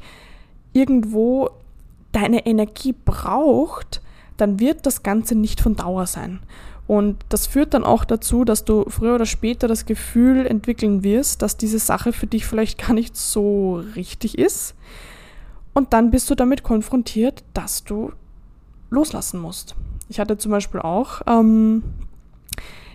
irgendwo 0.73 1.49
deine 2.11 2.45
Energie 2.45 2.93
braucht, 2.93 4.01
dann 4.37 4.59
wird 4.59 4.85
das 4.85 5.03
Ganze 5.03 5.35
nicht 5.35 5.61
von 5.61 5.75
Dauer 5.75 6.07
sein. 6.07 6.39
Und 6.87 7.17
das 7.29 7.47
führt 7.47 7.73
dann 7.73 7.83
auch 7.83 8.05
dazu, 8.05 8.45
dass 8.45 8.63
du 8.63 8.85
früher 8.89 9.15
oder 9.15 9.25
später 9.25 9.67
das 9.67 9.85
Gefühl 9.85 10.45
entwickeln 10.45 11.03
wirst, 11.03 11.41
dass 11.41 11.57
diese 11.57 11.79
Sache 11.79 12.13
für 12.13 12.27
dich 12.27 12.45
vielleicht 12.45 12.77
gar 12.85 12.93
nicht 12.93 13.17
so 13.17 13.81
richtig 13.95 14.37
ist. 14.37 14.75
Und 15.73 15.93
dann 15.93 16.11
bist 16.11 16.29
du 16.29 16.35
damit 16.35 16.63
konfrontiert, 16.63 17.43
dass 17.53 17.83
du 17.83 18.11
loslassen 18.91 19.39
musst. 19.39 19.75
Ich 20.09 20.19
hatte 20.19 20.37
zum 20.37 20.51
Beispiel 20.51 20.79
auch, 20.79 21.21
ähm, 21.27 21.83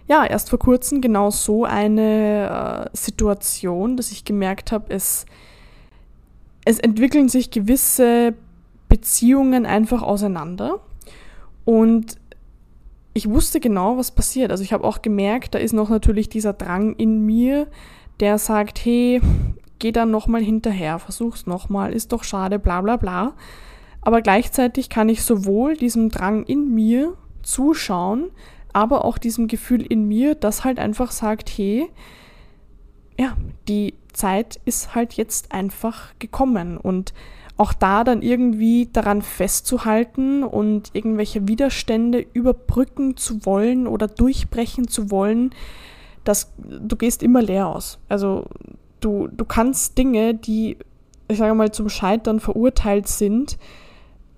ja, 0.07 0.25
erst 0.25 0.51
vor 0.51 0.59
kurzem 0.59 1.01
genau 1.01 1.31
so 1.31 1.65
eine 1.65 2.89
äh, 2.93 2.97
Situation, 2.97 3.97
dass 3.97 4.13
ich 4.13 4.25
gemerkt 4.25 4.73
habe, 4.73 4.93
es, 4.95 5.27
es 6.65 6.79
entwickeln 6.79 7.29
sich 7.29 7.51
gewisse 7.51 8.35
Beziehungen 8.89 9.67
einfach 9.67 10.03
auseinander. 10.03 10.81
Und 11.65 12.19
ich 13.13 13.29
wusste 13.29 13.61
genau, 13.61 13.97
was 13.97 14.13
passiert. 14.13 14.51
Also 14.51 14.63
ich 14.63 14.73
habe 14.73 14.85
auch 14.85 15.03
gemerkt, 15.03 15.55
da 15.55 15.59
ist 15.59 15.73
noch 15.73 15.91
natürlich 15.91 16.29
dieser 16.29 16.53
Drang 16.53 16.95
in 16.95 17.25
mir, 17.27 17.67
der 18.21 18.39
sagt, 18.39 18.85
hey, 18.85 19.21
geh 19.79 19.93
dann 19.93 20.11
nochmal 20.11 20.43
hinterher, 20.43 20.99
versuch's 20.99 21.47
nochmal, 21.47 21.93
ist 21.93 22.13
doch 22.13 22.23
schade, 22.23 22.59
bla 22.59 22.81
bla 22.81 22.97
bla. 22.97 23.35
Aber 24.03 24.23
gleichzeitig 24.23 24.89
kann 24.89 25.09
ich 25.09 25.23
sowohl 25.23 25.77
diesem 25.77 26.11
Drang 26.11 26.45
in 26.45 26.75
mir 26.75 27.17
zuschauen, 27.43 28.31
aber 28.73 29.05
auch 29.05 29.19
diesem 29.19 29.49
Gefühl 29.49 29.83
in 29.83 30.07
mir, 30.07 30.35
das 30.35 30.65
halt 30.65 30.79
einfach 30.79 31.11
sagt, 31.11 31.51
hey, 31.51 31.89
ja, 33.19 33.37
die 33.69 33.95
Zeit 34.13 34.61
ist 34.65 34.95
halt 34.95 35.15
jetzt 35.15 35.53
einfach 35.53 36.19
gekommen 36.19 36.79
und 36.79 37.13
auch 37.61 37.75
da 37.75 38.05
dann 38.05 38.23
irgendwie 38.23 38.89
daran 38.91 39.21
festzuhalten 39.21 40.45
und 40.45 40.93
irgendwelche 40.95 41.47
Widerstände 41.47 42.25
überbrücken 42.33 43.19
zu 43.19 43.45
wollen 43.45 43.87
oder 43.87 44.09
durchbrechen 44.09 44.89
zu 44.89 45.11
wollen, 45.11 45.51
dass 46.25 46.55
du 46.57 46.97
gehst 46.97 47.23
immer 47.23 47.43
leer 47.43 47.69
aus. 47.69 47.99
Also 48.09 48.47
du, 49.01 49.29
du 49.29 49.45
kannst 49.45 49.99
Dinge, 49.99 50.33
die, 50.33 50.79
ich 51.29 51.37
sage 51.37 51.53
mal, 51.53 51.71
zum 51.71 51.91
Scheitern 51.91 52.41
verurteilt 52.41 53.09
sind, 53.09 53.59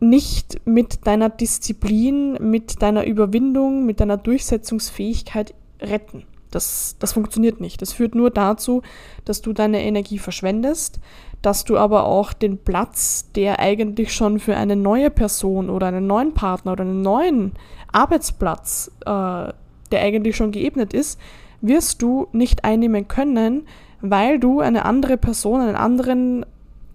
nicht 0.00 0.60
mit 0.66 1.06
deiner 1.06 1.28
Disziplin, 1.28 2.32
mit 2.40 2.82
deiner 2.82 3.06
Überwindung, 3.06 3.86
mit 3.86 4.00
deiner 4.00 4.16
Durchsetzungsfähigkeit 4.16 5.54
retten. 5.80 6.24
Das, 6.54 6.96
das 6.98 7.12
funktioniert 7.12 7.60
nicht. 7.60 7.82
Das 7.82 7.92
führt 7.92 8.14
nur 8.14 8.30
dazu, 8.30 8.82
dass 9.24 9.42
du 9.42 9.52
deine 9.52 9.82
Energie 9.82 10.18
verschwendest, 10.18 11.00
dass 11.40 11.64
du 11.64 11.76
aber 11.76 12.04
auch 12.04 12.32
den 12.32 12.58
Platz, 12.58 13.30
der 13.34 13.58
eigentlich 13.58 14.14
schon 14.14 14.38
für 14.38 14.56
eine 14.56 14.76
neue 14.76 15.10
Person 15.10 15.70
oder 15.70 15.88
einen 15.88 16.06
neuen 16.06 16.34
Partner 16.34 16.72
oder 16.72 16.84
einen 16.84 17.02
neuen 17.02 17.52
Arbeitsplatz, 17.90 18.90
äh, 19.00 19.04
der 19.04 20.00
eigentlich 20.00 20.36
schon 20.36 20.52
geebnet 20.52 20.94
ist, 20.94 21.18
wirst 21.60 22.02
du 22.02 22.28
nicht 22.32 22.64
einnehmen 22.64 23.08
können, 23.08 23.66
weil 24.00 24.38
du 24.38 24.60
eine 24.60 24.84
andere 24.84 25.16
Person, 25.16 25.60
einen 25.60 25.76
anderen 25.76 26.46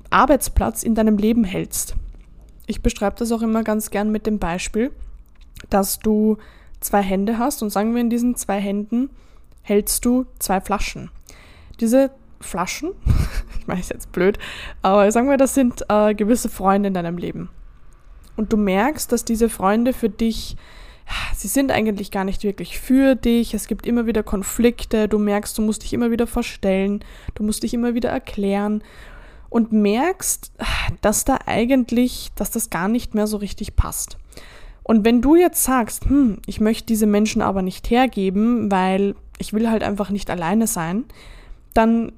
Arbeitsplatz 0.10 0.84
in 0.84 0.96
deinem 0.96 1.18
Leben 1.18 1.44
hältst. 1.44 1.96
Ich 2.66 2.82
beschreibe 2.82 3.16
das 3.18 3.32
auch 3.32 3.42
immer 3.42 3.64
ganz 3.64 3.92
gern 3.92 4.12
mit 4.12 4.26
dem 4.26 4.40
Beispiel, 4.40 4.92
dass 5.70 6.00
du 6.00 6.38
zwei 6.80 7.02
Hände 7.02 7.38
hast 7.38 7.64
und 7.64 7.70
sagen 7.70 7.94
wir 7.94 8.02
in 8.02 8.10
diesen 8.10 8.36
zwei 8.36 8.60
Händen 8.60 9.10
hältst 9.68 10.06
du 10.06 10.26
zwei 10.40 10.62
Flaschen. 10.62 11.12
Diese 11.82 12.12
Flaschen, 12.40 12.92
ich 13.60 13.68
meine, 13.68 13.82
ist 13.82 13.92
jetzt 13.92 14.12
blöd, 14.14 14.40
aber 14.82 15.12
sagen 15.12 15.30
wir, 15.30 15.38
das 15.38 15.54
sind 15.54 15.84
äh, 15.90 16.16
gewisse 16.16 16.50
Freunde 16.50 16.88
in 16.88 16.94
deinem 16.94 17.18
Leben. 17.18 17.50
Und 18.38 18.54
du 18.54 18.58
merkst, 18.58 19.12
dass 19.12 19.26
diese 19.26 19.50
Freunde 19.50 19.92
für 19.92 20.10
dich, 20.10 20.56
sie 21.36 21.48
sind 21.50 21.72
eigentlich 21.72 22.12
gar 22.12 22.24
nicht 22.24 22.44
wirklich 22.44 22.80
für 22.80 23.16
dich, 23.16 23.54
es 23.54 23.68
gibt 23.68 23.86
immer 23.86 24.06
wieder 24.06 24.24
Konflikte, 24.24 25.10
du 25.10 25.20
merkst, 25.20 25.58
du 25.58 25.62
musst 25.62 25.84
dich 25.84 25.94
immer 25.94 26.12
wieder 26.12 26.28
verstellen, 26.28 27.04
du 27.36 27.44
musst 27.44 27.64
dich 27.64 27.74
immer 27.74 27.94
wieder 27.94 28.10
erklären 28.10 28.84
und 29.50 29.74
merkst, 29.74 30.54
dass 31.02 31.26
da 31.26 31.40
eigentlich, 31.46 32.30
dass 32.36 32.52
das 32.52 32.70
gar 32.70 32.88
nicht 32.88 33.16
mehr 33.16 33.28
so 33.28 33.38
richtig 33.38 33.76
passt. 33.76 34.18
Und 34.84 35.04
wenn 35.04 35.22
du 35.22 35.36
jetzt 35.36 35.64
sagst, 35.64 36.06
hm, 36.06 36.38
ich 36.46 36.62
möchte 36.62 36.86
diese 36.86 37.08
Menschen 37.08 37.42
aber 37.42 37.62
nicht 37.62 37.90
hergeben, 37.90 38.72
weil 38.72 39.16
ich 39.38 39.54
will 39.54 39.70
halt 39.70 39.84
einfach 39.84 40.10
nicht 40.10 40.30
alleine 40.30 40.68
sein, 40.68 41.06
dann 41.74 42.14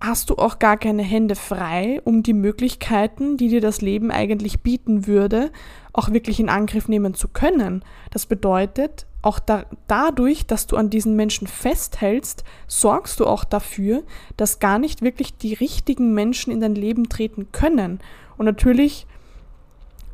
hast 0.00 0.28
du 0.28 0.36
auch 0.36 0.58
gar 0.58 0.76
keine 0.76 1.02
Hände 1.02 1.34
frei, 1.34 2.00
um 2.04 2.22
die 2.22 2.34
Möglichkeiten, 2.34 3.36
die 3.36 3.48
dir 3.48 3.60
das 3.60 3.80
Leben 3.80 4.10
eigentlich 4.10 4.60
bieten 4.60 5.06
würde, 5.06 5.50
auch 5.92 6.10
wirklich 6.10 6.40
in 6.40 6.48
Angriff 6.48 6.88
nehmen 6.88 7.14
zu 7.14 7.28
können. 7.28 7.84
Das 8.10 8.26
bedeutet, 8.26 9.06
auch 9.22 9.38
da, 9.38 9.64
dadurch, 9.86 10.46
dass 10.46 10.66
du 10.66 10.76
an 10.76 10.90
diesen 10.90 11.16
Menschen 11.16 11.46
festhältst, 11.46 12.44
sorgst 12.66 13.20
du 13.20 13.26
auch 13.26 13.44
dafür, 13.44 14.02
dass 14.36 14.58
gar 14.58 14.78
nicht 14.78 15.00
wirklich 15.00 15.38
die 15.38 15.54
richtigen 15.54 16.12
Menschen 16.12 16.52
in 16.52 16.60
dein 16.60 16.74
Leben 16.74 17.08
treten 17.08 17.50
können. 17.52 18.00
Und 18.36 18.44
natürlich 18.44 19.06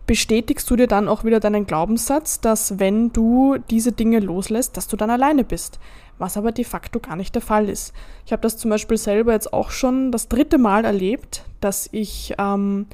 bestätigst 0.07 0.71
du 0.71 0.76
dir 0.76 0.87
dann 0.87 1.09
auch 1.09 1.25
wieder 1.25 1.40
deinen 1.40 1.67
Glaubenssatz, 1.67 2.40
dass 2.40 2.79
wenn 2.79 3.12
du 3.12 3.59
diese 3.71 3.93
Dinge 3.93 4.21
loslässt, 4.21 4.76
dass 4.76 4.87
du 4.87 4.97
dann 4.97 5.11
alleine 5.11 5.45
bist 5.45 5.81
was 6.21 6.37
aber 6.37 6.53
de 6.53 6.65
facto 6.65 7.00
gar 7.00 7.17
nicht 7.17 7.35
der 7.35 7.43
Fall 7.43 7.69
ist. 7.69 7.93
Ich 8.27 8.33
habe 8.33 8.43
das 8.43 8.57
zum 8.57 8.71
Beispiel 8.71 8.97
selber 8.97 9.33
jetzt 9.33 9.53
auch 9.53 9.71
schon 9.71 10.12
das 10.12 10.29
dritte 10.29 10.59
Mal 10.59 10.85
erlebt, 10.85 11.45
dass 11.61 11.89
ich 11.93 12.35
ähm, 12.39 12.87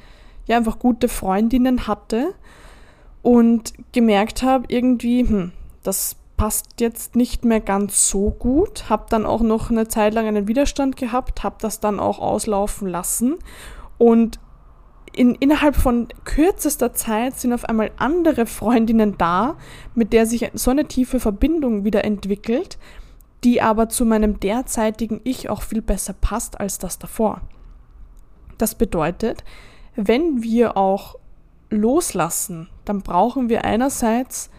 ja 0.47 0.57
einfach 0.57 0.79
gute 0.79 1.09
Freundinnen 1.09 1.87
hatte 1.87 2.35
und 3.23 3.73
gemerkt 3.93 4.43
habe, 4.43 4.67
irgendwie, 4.69 5.27
hm, 5.27 5.53
das 5.83 6.17
passt 6.37 6.81
jetzt 6.81 7.17
nicht 7.17 7.45
mehr 7.45 7.61
ganz 7.61 8.09
so 8.09 8.31
gut. 8.31 8.89
Habe 8.89 9.07
dann 9.09 9.27
auch 9.27 9.41
noch 9.41 9.71
eine 9.71 9.89
Zeit 9.89 10.15
lang 10.15 10.27
einen 10.27 10.49
Widerstand 10.49 10.97
gehabt, 10.97 11.43
habe 11.43 11.57
das 11.61 11.81
dann 11.81 11.99
auch 11.99 12.19
auslaufen 12.19 12.89
lassen 12.89 13.37
und 13.99 14.39
in, 15.17 15.35
innerhalb 15.35 15.75
von 15.77 16.09
kürzester 16.25 16.93
Zeit 16.93 17.39
sind 17.39 17.55
auf 17.55 17.65
einmal 17.65 17.91
andere 17.97 18.45
Freundinnen 18.45 19.17
da, 19.17 19.57
mit 19.95 20.13
der 20.13 20.27
sich 20.27 20.51
so 20.53 20.71
eine 20.71 20.85
tiefe 20.85 21.21
Verbindung 21.21 21.85
wieder 21.85 22.05
entwickelt, 22.05 22.79
die 23.45 23.63
aber 23.63 23.89
zu 23.89 24.05
meinem 24.05 24.41
derzeitigen 24.41 25.21
Ich 25.25 25.49
auch 25.51 25.63
viel 25.63 25.83
besser 25.83 26.15
passt 26.15 26.61
als 26.61 26.79
das 26.79 26.99
davor. 26.99 27.43
Das 28.59 28.75
bedeutet, 28.75 29.45
wenn 29.95 30.43
wir 30.43 30.77
auch 30.77 31.17
loslassen, 31.71 32.69
dann 32.85 33.03
brauchen 33.03 33.49
wir 33.49 33.65
einerseits 33.65 34.51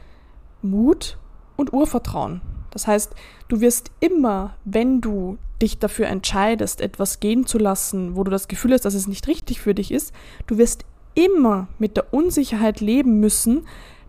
Mut 0.61 1.17
und 1.55 1.73
Urvertrauen. 1.73 2.41
Das 2.71 2.87
heißt, 2.87 3.13
du 3.47 3.61
wirst 3.61 3.91
immer, 3.99 4.55
wenn 4.65 5.01
du 5.01 5.37
dich 5.61 5.79
dafür 5.79 6.07
entscheidest, 6.07 6.81
etwas 6.81 7.19
gehen 7.19 7.45
zu 7.45 7.57
lassen, 7.57 8.15
wo 8.15 8.23
du 8.23 8.31
das 8.31 8.47
Gefühl 8.47 8.73
hast, 8.73 8.85
dass 8.85 8.93
es 8.93 9.07
nicht 9.07 9.27
richtig 9.27 9.59
für 9.61 9.73
dich 9.73 9.91
ist, 9.91 10.13
du 10.45 10.57
wirst 10.57 10.85
immer 11.15 11.67
mit 11.79 11.97
der 11.97 12.13
Unsicherheit 12.13 12.79
leben 12.79 13.19
müssen, 13.19 13.67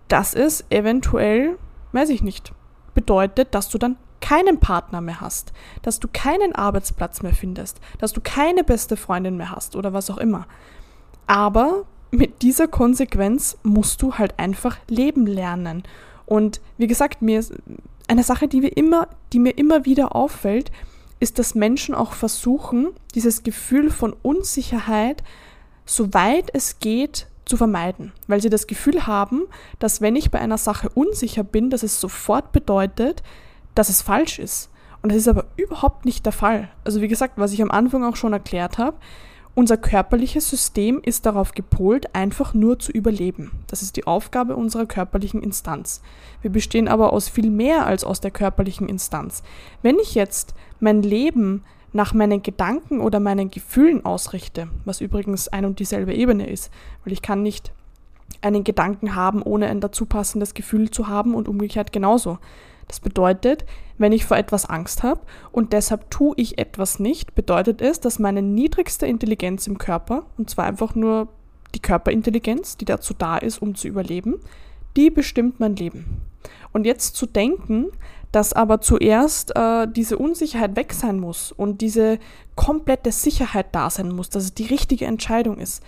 dass 0.09 0.35
es 0.35 0.65
eventuell, 0.71 1.57
weiß 1.93 2.11
ich 2.11 2.23
nicht, 2.23 2.53
bedeutet, 2.95 3.55
dass 3.55 3.71
du 3.71 3.79
dann 3.79 3.97
keinen 4.21 4.59
Partner 4.59 5.01
mehr 5.01 5.21
hast, 5.21 5.53
dass 5.83 6.01
du 6.01 6.09
keinen 6.13 6.55
Arbeitsplatz 6.55 7.23
mehr 7.23 7.35
findest, 7.35 7.81
dass 7.99 8.13
du 8.13 8.21
keine 8.21 8.65
beste 8.65 8.97
Freundin 8.97 9.37
mehr 9.37 9.51
hast 9.51 9.77
oder 9.77 9.93
was 9.93 10.11
auch 10.11 10.19
immer. 10.19 10.47
Aber 11.27 11.85
mit 12.11 12.43
dieser 12.43 12.69
Konsequenz 12.69 13.59
musst 13.63 14.03
du 14.03 14.15
halt 14.15 14.39
einfach 14.39 14.79
leben 14.89 15.27
lernen. 15.27 15.83
Und 16.27 16.61
wie 16.79 16.87
gesagt, 16.87 17.23
mir 17.23 17.45
eine 18.09 18.23
Sache, 18.23 18.49
die, 18.49 18.67
immer, 18.67 19.09
die 19.33 19.39
mir 19.39 19.57
immer 19.57 19.85
wieder 19.85 20.17
auffällt, 20.17 20.73
ist, 21.21 21.39
dass 21.39 21.55
Menschen 21.55 21.95
auch 21.95 22.13
versuchen, 22.13 22.89
dieses 23.15 23.43
Gefühl 23.43 23.91
von 23.91 24.15
Unsicherheit, 24.23 25.23
soweit 25.85 26.51
es 26.55 26.79
geht, 26.79 27.27
zu 27.45 27.57
vermeiden, 27.57 28.13
weil 28.27 28.43
sie 28.43 28.51
das 28.51 28.67
Gefühl 28.67 29.07
haben, 29.07 29.45
dass 29.79 30.01
wenn 30.03 30.17
ich 30.17 30.31
bei 30.31 30.39
einer 30.39 30.59
Sache 30.59 30.91
unsicher 30.91 31.45
bin, 31.45 31.71
dass 31.71 31.83
es 31.83 31.99
sofort 31.99 32.53
bedeutet, 32.53 33.23
dass 33.79 33.89
es 33.89 34.03
falsch 34.03 34.39
ist. 34.39 34.71
Und 35.03 35.13
das 35.13 35.19
ist 35.19 35.29
aber 35.29 35.45
überhaupt 35.57 36.05
nicht 36.05 36.27
der 36.27 36.33
Fall. 36.33 36.69
Also 36.85 37.01
wie 37.01 37.09
gesagt, 37.09 37.35
was 37.37 37.53
ich 37.53 37.63
am 37.63 37.71
Anfang 37.71 38.05
auch 38.05 38.17
schon 38.17 38.33
erklärt 38.33 38.79
habe, 38.79 38.97
unser 39.55 39.77
körperliches 39.77 40.49
System 40.51 41.01
ist 41.05 41.27
darauf 41.27 41.53
gepolt, 41.53 42.15
einfach 42.15 42.55
nur 42.55 42.79
zu 42.79 42.93
überleben. 42.93 43.53
Das 43.67 43.83
ist 43.83 43.97
die 43.97 44.07
Aufgabe 44.07 44.57
unserer 44.57 44.87
körperlichen 44.87 45.43
Instanz. 45.43 46.01
Wir 46.43 46.51
bestehen 46.51 46.89
aber 46.89 47.13
aus 47.13 47.29
viel 47.29 47.51
mehr 47.51 47.87
als 47.87 48.05
aus 48.05 48.21
der 48.21 48.31
körperlichen 48.31 48.89
Instanz. 48.89 49.43
Wenn 49.83 49.99
ich 49.99 50.15
jetzt 50.15 50.55
mein 50.81 51.03
Leben 51.03 51.65
nach 51.93 52.15
meinen 52.15 52.43
Gedanken 52.43 53.01
oder 53.01 53.19
meinen 53.19 53.51
Gefühlen 53.51 54.05
ausrichte, 54.05 54.69
was 54.85 55.01
übrigens 55.01 55.49
ein 55.49 55.65
und 55.65 55.79
dieselbe 55.79 56.15
Ebene 56.15 56.49
ist, 56.49 56.71
weil 57.05 57.13
ich 57.13 57.23
kann 57.23 57.43
nicht 57.43 57.73
einen 58.43 58.63
Gedanken 58.63 59.15
haben, 59.15 59.43
ohne 59.43 59.67
ein 59.69 59.81
dazu 59.81 60.07
passendes 60.07 60.55
Gefühl 60.55 60.91
zu 60.91 61.09
haben 61.09 61.35
und 61.35 61.49
umgekehrt 61.49 61.93
genauso. 61.93 62.39
Das 62.89 63.01
bedeutet, 63.01 63.65
wenn 63.99 64.13
ich 64.13 64.25
vor 64.25 64.37
etwas 64.37 64.65
Angst 64.69 65.03
habe 65.03 65.21
und 65.53 65.73
deshalb 65.73 66.11
tue 66.11 66.35
ich 66.37 66.59
etwas 66.59 66.99
nicht, 66.99 67.35
bedeutet 67.35 67.83
es, 67.83 68.01
dass 68.01 68.19
meine 68.19 68.43
niedrigste 68.43 69.07
Intelligenz 69.07 69.67
im 69.67 69.79
Körper, 69.79 70.25
und 70.37 70.49
zwar 70.49 70.65
einfach 70.65 70.95
nur 70.95 71.29
die 71.75 71.81
Körperintelligenz, 71.81 72.77
die 72.77 72.85
dazu 72.85 73.15
da 73.15 73.37
ist, 73.37 73.61
um 73.61 73.75
zu 73.75 73.89
überleben, 73.89 74.41
die 74.97 75.11
bestimmt 75.11 75.61
mein 75.61 75.77
Leben. 75.77 76.23
Und 76.73 76.87
jetzt 76.87 77.17
zu 77.17 77.27
denken, 77.27 77.89
dass 78.33 78.53
aber 78.53 78.81
zuerst 78.81 79.57
äh, 79.57 79.87
diese 79.89 80.19
Unsicherheit 80.19 80.77
weg 80.77 80.93
sein 80.93 81.19
muss 81.19 81.53
und 81.53 81.81
diese 81.81 82.19
komplette 82.57 83.13
Sicherheit 83.13 83.67
da 83.73 83.91
sein 83.91 84.11
muss, 84.11 84.31
dass 84.31 84.45
es 84.45 84.55
die 84.55 84.67
richtige 84.67 85.07
Entscheidung 85.07 85.59
ist, 85.59 85.83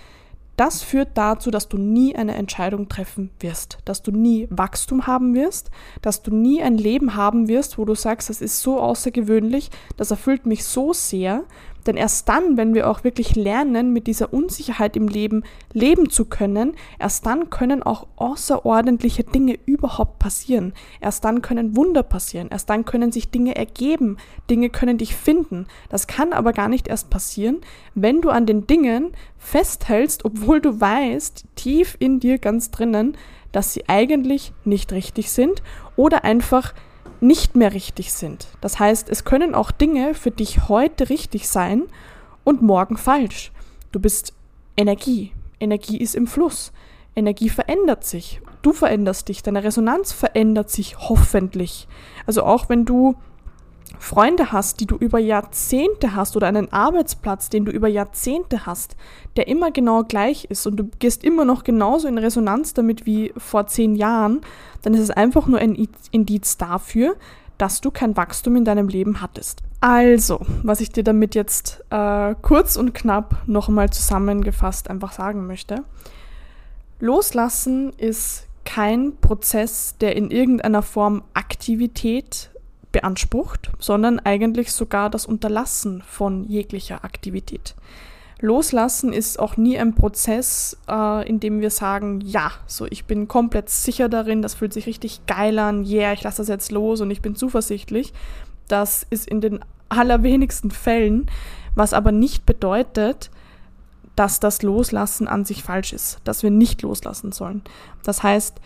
das 0.61 0.83
führt 0.83 1.17
dazu, 1.17 1.51
dass 1.51 1.71
du 1.71 1.79
nie 1.79 2.15
eine 2.15 2.35
Entscheidung 2.35 2.91
treffen 2.91 3.31
wirst, 3.41 3.79
dass 3.87 4.03
du 4.03 4.11
nie 4.11 4.47
Wachstum 4.51 5.07
haben 5.07 5.35
wirst, 5.35 5.71
dass 6.03 6.21
du 6.21 6.35
nie 6.35 6.63
ein 6.63 6.77
Leben 6.77 7.17
haben 7.17 7.49
wirst, 7.49 7.79
wo 7.79 7.87
du 7.87 7.95
sagst, 7.95 8.29
das 8.29 8.43
ist 8.43 8.61
so 8.61 8.79
außergewöhnlich, 8.79 9.71
das 9.97 10.11
erfüllt 10.11 10.45
mich 10.45 10.65
so 10.65 10.93
sehr, 10.93 11.45
denn 11.87 11.97
erst 11.97 12.29
dann, 12.29 12.57
wenn 12.57 12.75
wir 12.75 12.91
auch 12.91 13.05
wirklich 13.05 13.37
lernen, 13.37 13.93
mit 13.93 14.07
dieser 14.07 14.33
Unsicherheit 14.33 14.97
im 14.97 15.09
Leben 15.09 15.45
leben 15.73 16.11
zu 16.11 16.25
können, 16.25 16.75
erst 16.99 17.27
dann 17.27 17.51
können 17.51 17.83
auch 17.83 18.07
außerordentliche 18.17 19.25
Dinge 19.25 19.59
überhaupt 19.67 20.19
passieren. 20.19 20.73
Erst 21.01 21.25
dann 21.25 21.43
können 21.43 21.77
Wunder 21.77 22.03
passieren. 22.03 22.49
Erst 22.51 22.71
dann 22.71 22.85
können 22.85 23.13
sich 23.13 23.31
Dinge 23.31 23.57
ergeben. 23.57 24.17
Dinge 24.49 24.71
können 24.71 24.99
dich 24.99 25.15
finden. 25.15 25.67
Das 25.89 26.07
kann 26.07 26.33
aber 26.33 26.53
gar 26.53 26.69
nicht 26.69 26.89
erst 26.89 27.11
passieren, 27.11 27.61
wenn 27.95 28.21
du 28.21 28.31
an 28.31 28.47
den 28.47 28.67
Dingen 28.67 29.13
festhältst, 29.39 30.25
obwohl 30.25 30.61
du 30.61 30.81
weißt, 30.81 31.45
tief 31.57 31.97
in 31.99 32.21
dir 32.21 32.39
ganz 32.39 32.71
drinnen, 32.71 33.17
dass 33.53 33.73
sie 33.73 33.89
eigentlich 33.89 34.53
nicht 34.65 34.93
richtig 34.93 35.31
sind 35.31 35.63
oder 35.97 36.25
einfach 36.25 36.75
nicht 37.21 37.57
mehr 37.57 37.75
richtig 37.75 38.13
sind. 38.13 38.49
Das 38.61 38.79
heißt, 38.79 39.09
es 39.09 39.25
können 39.25 39.55
auch 39.55 39.71
Dinge 39.71 40.15
für 40.15 40.31
dich 40.31 40.69
heute 40.69 41.09
richtig 41.09 41.49
sein 41.49 41.85
und 42.45 42.63
morgen 42.63 42.97
falsch. 42.97 43.53
Du 43.93 44.01
bist 44.01 44.33
Energie. 44.77 45.33
Energie 45.59 45.99
ist 45.99 46.15
im 46.15 46.27
Fluss. 46.27 46.73
Energie 47.15 47.49
verändert 47.49 48.05
sich. 48.05 48.41
Du 48.63 48.73
veränderst 48.73 49.29
dich. 49.29 49.43
Deine 49.43 49.65
Resonanz 49.65 50.13
verändert 50.13 50.71
sich 50.71 50.99
hoffentlich. 50.99 51.89
Also 52.27 52.45
auch 52.45 52.69
wenn 52.69 52.85
du 52.85 53.17
Freunde 54.01 54.51
hast, 54.51 54.81
die 54.81 54.87
du 54.87 54.97
über 54.97 55.19
Jahrzehnte 55.19 56.17
hast 56.17 56.35
oder 56.35 56.47
einen 56.47 56.73
Arbeitsplatz, 56.73 57.51
den 57.51 57.67
du 57.67 57.71
über 57.71 57.87
Jahrzehnte 57.87 58.65
hast, 58.65 58.97
der 59.37 59.47
immer 59.47 59.71
genau 59.71 60.05
gleich 60.05 60.47
ist 60.47 60.67
und 60.67 60.77
du 60.77 60.91
gehst 60.99 61.23
immer 61.23 61.45
noch 61.45 61.65
genauso 61.65 62.09
in 62.09 62.17
Resonanz 62.17 62.73
damit 62.73 63.05
wie 63.05 63.33
vor 63.37 63.67
zehn 63.67 63.95
Jahren, 63.95 64.41
dann 64.83 64.95
ist 64.95 65.01
es 65.01 65.11
einfach 65.11 65.47
nur 65.47 65.59
ein 65.59 65.89
Indiz 66.11 66.57
dafür, 66.57 67.15
dass 67.59 67.83
du 67.83 67.91
kein 67.91 68.17
Wachstum 68.17 68.57
in 68.57 68.65
deinem 68.65 68.89
Leben 68.89 69.21
hattest. 69.21 69.61
Also, 69.81 70.41
was 70.63 70.81
ich 70.81 70.91
dir 70.91 71.05
damit 71.05 71.35
jetzt 71.35 71.85
äh, 71.91 72.35
kurz 72.41 72.77
und 72.77 72.95
knapp 72.95 73.43
nochmal 73.47 73.91
zusammengefasst 73.91 74.89
einfach 74.89 75.13
sagen 75.13 75.47
möchte. 75.47 75.85
Loslassen 77.01 77.93
ist 77.99 78.47
kein 78.65 79.17
Prozess, 79.21 79.97
der 80.01 80.17
in 80.17 80.31
irgendeiner 80.31 80.83
Form 80.83 81.23
Aktivität 81.35 82.51
beansprucht, 82.93 83.71
sondern 83.79 84.19
eigentlich 84.21 84.73
sogar 84.73 85.11
das 85.11 85.27
Unterlassen 85.27 86.03
von 86.07 86.45
jeglicher 86.45 87.05
Aktivität. 87.05 87.75
Loslassen 88.41 89.13
ist 89.13 89.39
auch 89.39 89.57
nie 89.57 89.79
ein 89.79 89.95
Prozess, 89.95 90.79
äh, 90.89 91.29
in 91.29 91.41
dem 91.41 91.61
wir 91.61 91.71
sagen, 91.71 92.21
ja, 92.23 92.53
so 92.67 92.87
ich 92.87 93.05
bin 93.05 93.29
komplett 93.29 93.69
sicher 93.69 94.09
darin, 94.09 94.41
das 94.41 94.55
fühlt 94.55 94.73
sich 94.73 94.87
richtig 94.87 95.27
geil 95.27 95.59
an, 95.59 95.85
yeah, 95.85 96.13
ich 96.13 96.23
lasse 96.23 96.39
das 96.39 96.49
jetzt 96.49 96.73
los 96.73 97.01
und 97.03 97.11
ich 97.11 97.21
bin 97.21 97.37
zuversichtlich. 97.37 98.15
Das 98.67 99.07
ist 99.11 99.29
in 99.29 99.41
den 99.41 99.61
allerwenigsten 99.91 100.71
Fällen, 100.71 101.27
was 101.75 101.93
aber 101.93 102.13
nicht 102.13 102.47
bedeutet, 102.47 103.31
dass 104.17 104.41
das 104.41 104.63
Loslassen 104.63 105.29
an 105.29 105.45
sich 105.45 105.63
falsch 105.63 105.93
ist, 105.93 106.19
dass 106.25 106.43
wir 106.43 106.51
nicht 106.51 106.83
loslassen 106.83 107.33
sollen. 107.33 107.63
Das 108.03 108.23
heißt, 108.23 108.61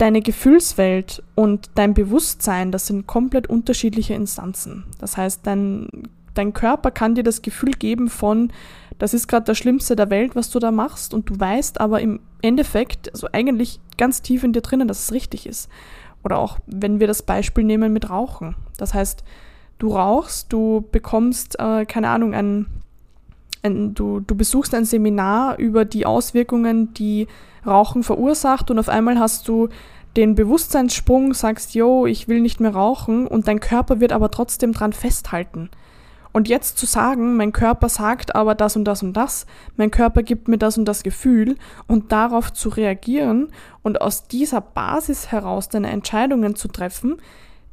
deine 0.00 0.22
Gefühlswelt 0.22 1.22
und 1.34 1.70
dein 1.74 1.92
Bewusstsein, 1.92 2.72
das 2.72 2.86
sind 2.86 3.06
komplett 3.06 3.48
unterschiedliche 3.48 4.14
Instanzen. 4.14 4.84
Das 4.98 5.18
heißt, 5.18 5.46
dein, 5.46 5.88
dein 6.32 6.54
Körper 6.54 6.90
kann 6.90 7.14
dir 7.14 7.22
das 7.22 7.42
Gefühl 7.42 7.72
geben 7.72 8.08
von, 8.08 8.50
das 8.98 9.12
ist 9.12 9.28
gerade 9.28 9.44
das 9.44 9.58
Schlimmste 9.58 9.96
der 9.96 10.08
Welt, 10.08 10.34
was 10.34 10.50
du 10.50 10.58
da 10.58 10.70
machst, 10.70 11.12
und 11.12 11.28
du 11.28 11.38
weißt 11.38 11.80
aber 11.80 12.00
im 12.00 12.20
Endeffekt, 12.40 13.12
also 13.12 13.28
eigentlich 13.32 13.78
ganz 13.98 14.22
tief 14.22 14.42
in 14.42 14.54
dir 14.54 14.62
drinnen, 14.62 14.88
dass 14.88 15.04
es 15.04 15.12
richtig 15.12 15.46
ist. 15.46 15.68
Oder 16.24 16.38
auch, 16.38 16.58
wenn 16.66 16.98
wir 16.98 17.06
das 17.06 17.22
Beispiel 17.22 17.64
nehmen 17.64 17.92
mit 17.92 18.08
Rauchen. 18.08 18.56
Das 18.78 18.94
heißt, 18.94 19.22
du 19.78 19.94
rauchst, 19.94 20.50
du 20.50 20.86
bekommst, 20.92 21.58
äh, 21.58 21.84
keine 21.84 22.08
Ahnung, 22.08 22.34
ein, 22.34 22.66
ein, 23.62 23.94
du, 23.94 24.20
du 24.20 24.34
besuchst 24.34 24.74
ein 24.74 24.84
Seminar 24.84 25.58
über 25.58 25.84
die 25.84 26.06
Auswirkungen, 26.06 26.94
die 26.94 27.26
Rauchen 27.66 28.02
verursacht 28.02 28.70
und 28.70 28.78
auf 28.78 28.88
einmal 28.88 29.18
hast 29.18 29.48
du 29.48 29.68
den 30.16 30.34
Bewusstseinssprung, 30.34 31.34
sagst, 31.34 31.74
yo, 31.74 32.06
ich 32.06 32.26
will 32.26 32.40
nicht 32.40 32.60
mehr 32.60 32.74
rauchen 32.74 33.26
und 33.26 33.46
dein 33.46 33.60
Körper 33.60 34.00
wird 34.00 34.12
aber 34.12 34.30
trotzdem 34.30 34.72
dran 34.72 34.92
festhalten. 34.92 35.70
Und 36.32 36.48
jetzt 36.48 36.78
zu 36.78 36.86
sagen, 36.86 37.36
mein 37.36 37.52
Körper 37.52 37.88
sagt 37.88 38.36
aber 38.36 38.54
das 38.54 38.76
und 38.76 38.84
das 38.84 39.02
und 39.02 39.14
das, 39.14 39.46
mein 39.76 39.90
Körper 39.90 40.22
gibt 40.22 40.46
mir 40.46 40.58
das 40.58 40.78
und 40.78 40.84
das 40.84 41.02
Gefühl 41.02 41.56
und 41.88 42.12
darauf 42.12 42.52
zu 42.52 42.68
reagieren 42.68 43.48
und 43.82 44.00
aus 44.00 44.28
dieser 44.28 44.60
Basis 44.60 45.32
heraus 45.32 45.68
deine 45.68 45.90
Entscheidungen 45.90 46.54
zu 46.54 46.68
treffen, 46.68 47.16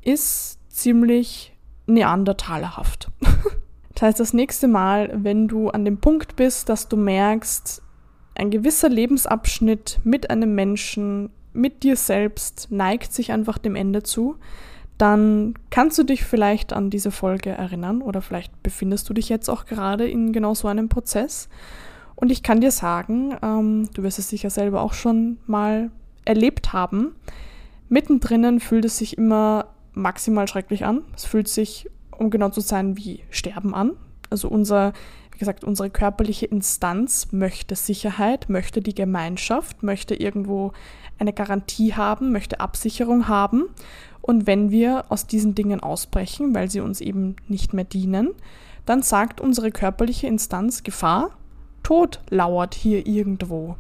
ist 0.02 0.60
ziemlich 0.69 1.56
neandertalerhaft. 1.86 3.12
das 3.97 4.10
heißt, 4.10 4.19
das 4.19 4.33
nächste 4.33 4.67
Mal, 4.67 5.10
wenn 5.12 5.47
du 5.47 5.69
an 5.69 5.83
dem 5.83 5.97
Punkt 5.97 6.36
bist, 6.36 6.69
dass 6.69 6.88
du 6.88 6.97
merkst, 6.97 7.81
ein 8.36 8.51
gewisser 8.51 8.89
Lebensabschnitt 8.89 10.01
mit 10.03 10.29
einem 10.29 10.53
Menschen, 10.53 11.31
mit 11.51 11.81
dir 11.81 11.95
selbst 11.95 12.67
neigt 12.69 13.12
sich 13.12 13.31
einfach 13.31 13.57
dem 13.57 13.75
Ende 13.75 14.03
zu, 14.03 14.36
dann 14.99 15.55
kannst 15.71 15.97
du 15.97 16.03
dich 16.03 16.25
vielleicht 16.25 16.73
an 16.73 16.91
diese 16.91 17.10
Folge 17.10 17.49
erinnern 17.49 18.03
oder 18.03 18.21
vielleicht 18.21 18.62
befindest 18.62 19.10
du 19.10 19.15
dich 19.15 19.29
jetzt 19.29 19.49
auch 19.49 19.65
gerade 19.65 20.07
in 20.07 20.31
genau 20.31 20.53
so 20.53 20.67
einem 20.67 20.89
Prozess. 20.89 21.49
Und 22.13 22.31
ich 22.31 22.43
kann 22.43 22.62
dir 22.62 22.69
sagen, 22.69 23.36
ähm, 23.41 23.89
du 23.95 24.03
wirst 24.03 24.19
es 24.19 24.29
sicher 24.29 24.51
selber 24.51 24.81
auch 24.81 24.93
schon 24.93 25.39
mal 25.47 25.89
erlebt 26.23 26.71
haben, 26.71 27.15
mittendrin 27.89 28.60
fühlt 28.60 28.86
es 28.86 28.99
sich 28.99 29.17
immer 29.17 29.69
maximal 29.93 30.47
schrecklich 30.47 30.86
an. 30.86 31.01
Es 31.15 31.25
fühlt 31.25 31.47
sich, 31.47 31.89
um 32.17 32.30
genau 32.30 32.49
zu 32.49 32.62
sein, 32.62 32.97
wie 32.97 33.21
Sterben 33.30 33.73
an. 33.73 33.91
Also 34.30 34.49
unser 34.49 34.93
wie 35.38 35.39
gesagt, 35.39 35.63
unsere 35.63 35.91
körperliche 35.91 36.47
Instanz 36.47 37.27
möchte 37.32 37.75
Sicherheit, 37.75 38.49
möchte 38.49 38.82
die 38.82 38.95
Gemeinschaft, 38.95 39.84
möchte 39.84 40.15
irgendwo 40.15 40.71
eine 41.19 41.32
Garantie 41.32 41.93
haben, 41.93 42.32
möchte 42.32 42.60
Absicherung 42.60 43.27
haben. 43.27 43.65
Und 44.19 44.47
wenn 44.47 44.71
wir 44.71 45.06
aus 45.10 45.27
diesen 45.27 45.53
Dingen 45.53 45.80
ausbrechen, 45.80 46.56
weil 46.56 46.71
sie 46.71 46.80
uns 46.80 47.01
eben 47.01 47.36
nicht 47.47 47.71
mehr 47.71 47.84
dienen, 47.84 48.32
dann 48.88 49.03
sagt 49.03 49.39
unsere 49.39 49.69
körperliche 49.69 50.25
Instanz 50.25 50.82
Gefahr, 50.82 51.38
Tod 51.84 52.19
lauert 52.32 52.73
hier 52.73 53.06
irgendwo. 53.06 53.75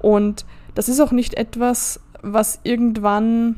Und 0.00 0.44
das 0.74 0.90
ist 0.90 1.00
auch 1.00 1.12
nicht 1.12 1.32
etwas, 1.32 2.00
was 2.20 2.60
irgendwann 2.62 3.56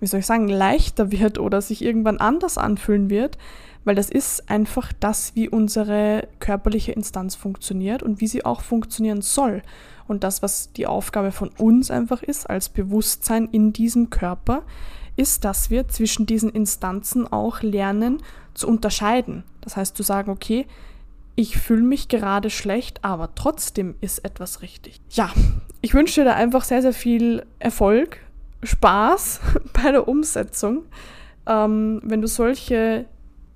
wie 0.00 0.06
soll 0.06 0.20
ich 0.20 0.26
sagen, 0.26 0.48
leichter 0.48 1.10
wird 1.10 1.38
oder 1.38 1.60
sich 1.60 1.82
irgendwann 1.82 2.18
anders 2.18 2.58
anfühlen 2.58 3.10
wird, 3.10 3.38
weil 3.84 3.94
das 3.94 4.10
ist 4.10 4.50
einfach 4.50 4.92
das, 4.92 5.34
wie 5.34 5.48
unsere 5.48 6.28
körperliche 6.40 6.92
Instanz 6.92 7.34
funktioniert 7.34 8.02
und 8.02 8.20
wie 8.20 8.26
sie 8.26 8.44
auch 8.44 8.60
funktionieren 8.60 9.22
soll. 9.22 9.62
Und 10.06 10.24
das, 10.24 10.42
was 10.42 10.72
die 10.72 10.86
Aufgabe 10.86 11.32
von 11.32 11.50
uns 11.58 11.90
einfach 11.90 12.22
ist, 12.22 12.48
als 12.48 12.68
Bewusstsein 12.68 13.48
in 13.50 13.72
diesem 13.72 14.10
Körper, 14.10 14.62
ist, 15.16 15.44
dass 15.44 15.70
wir 15.70 15.88
zwischen 15.88 16.26
diesen 16.26 16.50
Instanzen 16.50 17.26
auch 17.30 17.62
lernen 17.62 18.18
zu 18.54 18.68
unterscheiden. 18.68 19.44
Das 19.60 19.76
heißt, 19.76 19.96
zu 19.96 20.02
sagen, 20.02 20.30
okay, 20.30 20.66
ich 21.34 21.56
fühle 21.56 21.82
mich 21.82 22.08
gerade 22.08 22.50
schlecht, 22.50 23.04
aber 23.04 23.34
trotzdem 23.34 23.94
ist 24.00 24.24
etwas 24.24 24.62
richtig. 24.62 25.00
Ja, 25.10 25.30
ich 25.80 25.94
wünsche 25.94 26.20
dir 26.20 26.24
da 26.24 26.34
einfach 26.34 26.64
sehr, 26.64 26.82
sehr 26.82 26.92
viel 26.92 27.46
Erfolg, 27.58 28.18
Spaß 28.62 29.40
bei 29.72 29.92
der 29.92 30.08
Umsetzung. 30.08 30.84
Ähm, 31.46 32.00
wenn 32.04 32.20
du 32.20 32.28
solche 32.28 33.06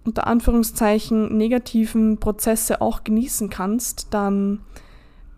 unter 0.05 0.27
Anführungszeichen 0.27 1.37
negativen 1.37 2.19
Prozesse 2.19 2.81
auch 2.81 3.05
genießen 3.05 3.51
kannst, 3.51 4.09
dann 4.13 4.61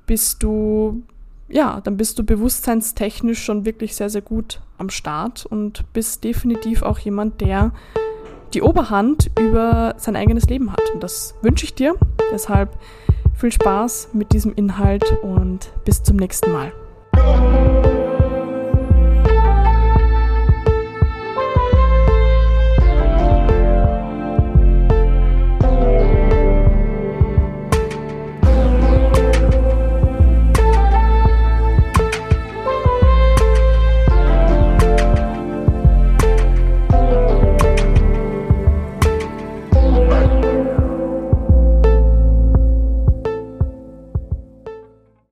bist 0.06 0.42
du 0.42 1.02
ja, 1.48 1.80
dann 1.82 1.96
bist 1.96 2.18
du 2.18 2.24
bewusstseinstechnisch 2.24 3.42
schon 3.42 3.64
wirklich 3.64 3.94
sehr, 3.94 4.10
sehr 4.10 4.22
gut 4.22 4.60
am 4.78 4.90
Start 4.90 5.46
und 5.46 5.84
bist 5.92 6.24
definitiv 6.24 6.82
auch 6.82 6.98
jemand, 6.98 7.40
der 7.40 7.72
die 8.54 8.62
Oberhand 8.62 9.30
über 9.38 9.94
sein 9.98 10.16
eigenes 10.16 10.46
Leben 10.46 10.72
hat. 10.72 10.82
Und 10.92 11.02
das 11.02 11.34
wünsche 11.42 11.64
ich 11.64 11.74
dir. 11.74 11.96
Deshalb 12.32 12.70
viel 13.34 13.52
Spaß 13.52 14.10
mit 14.12 14.32
diesem 14.32 14.54
Inhalt 14.54 15.18
und 15.22 15.72
bis 15.84 16.02
zum 16.02 16.16
nächsten 16.16 16.52
Mal. 16.52 16.72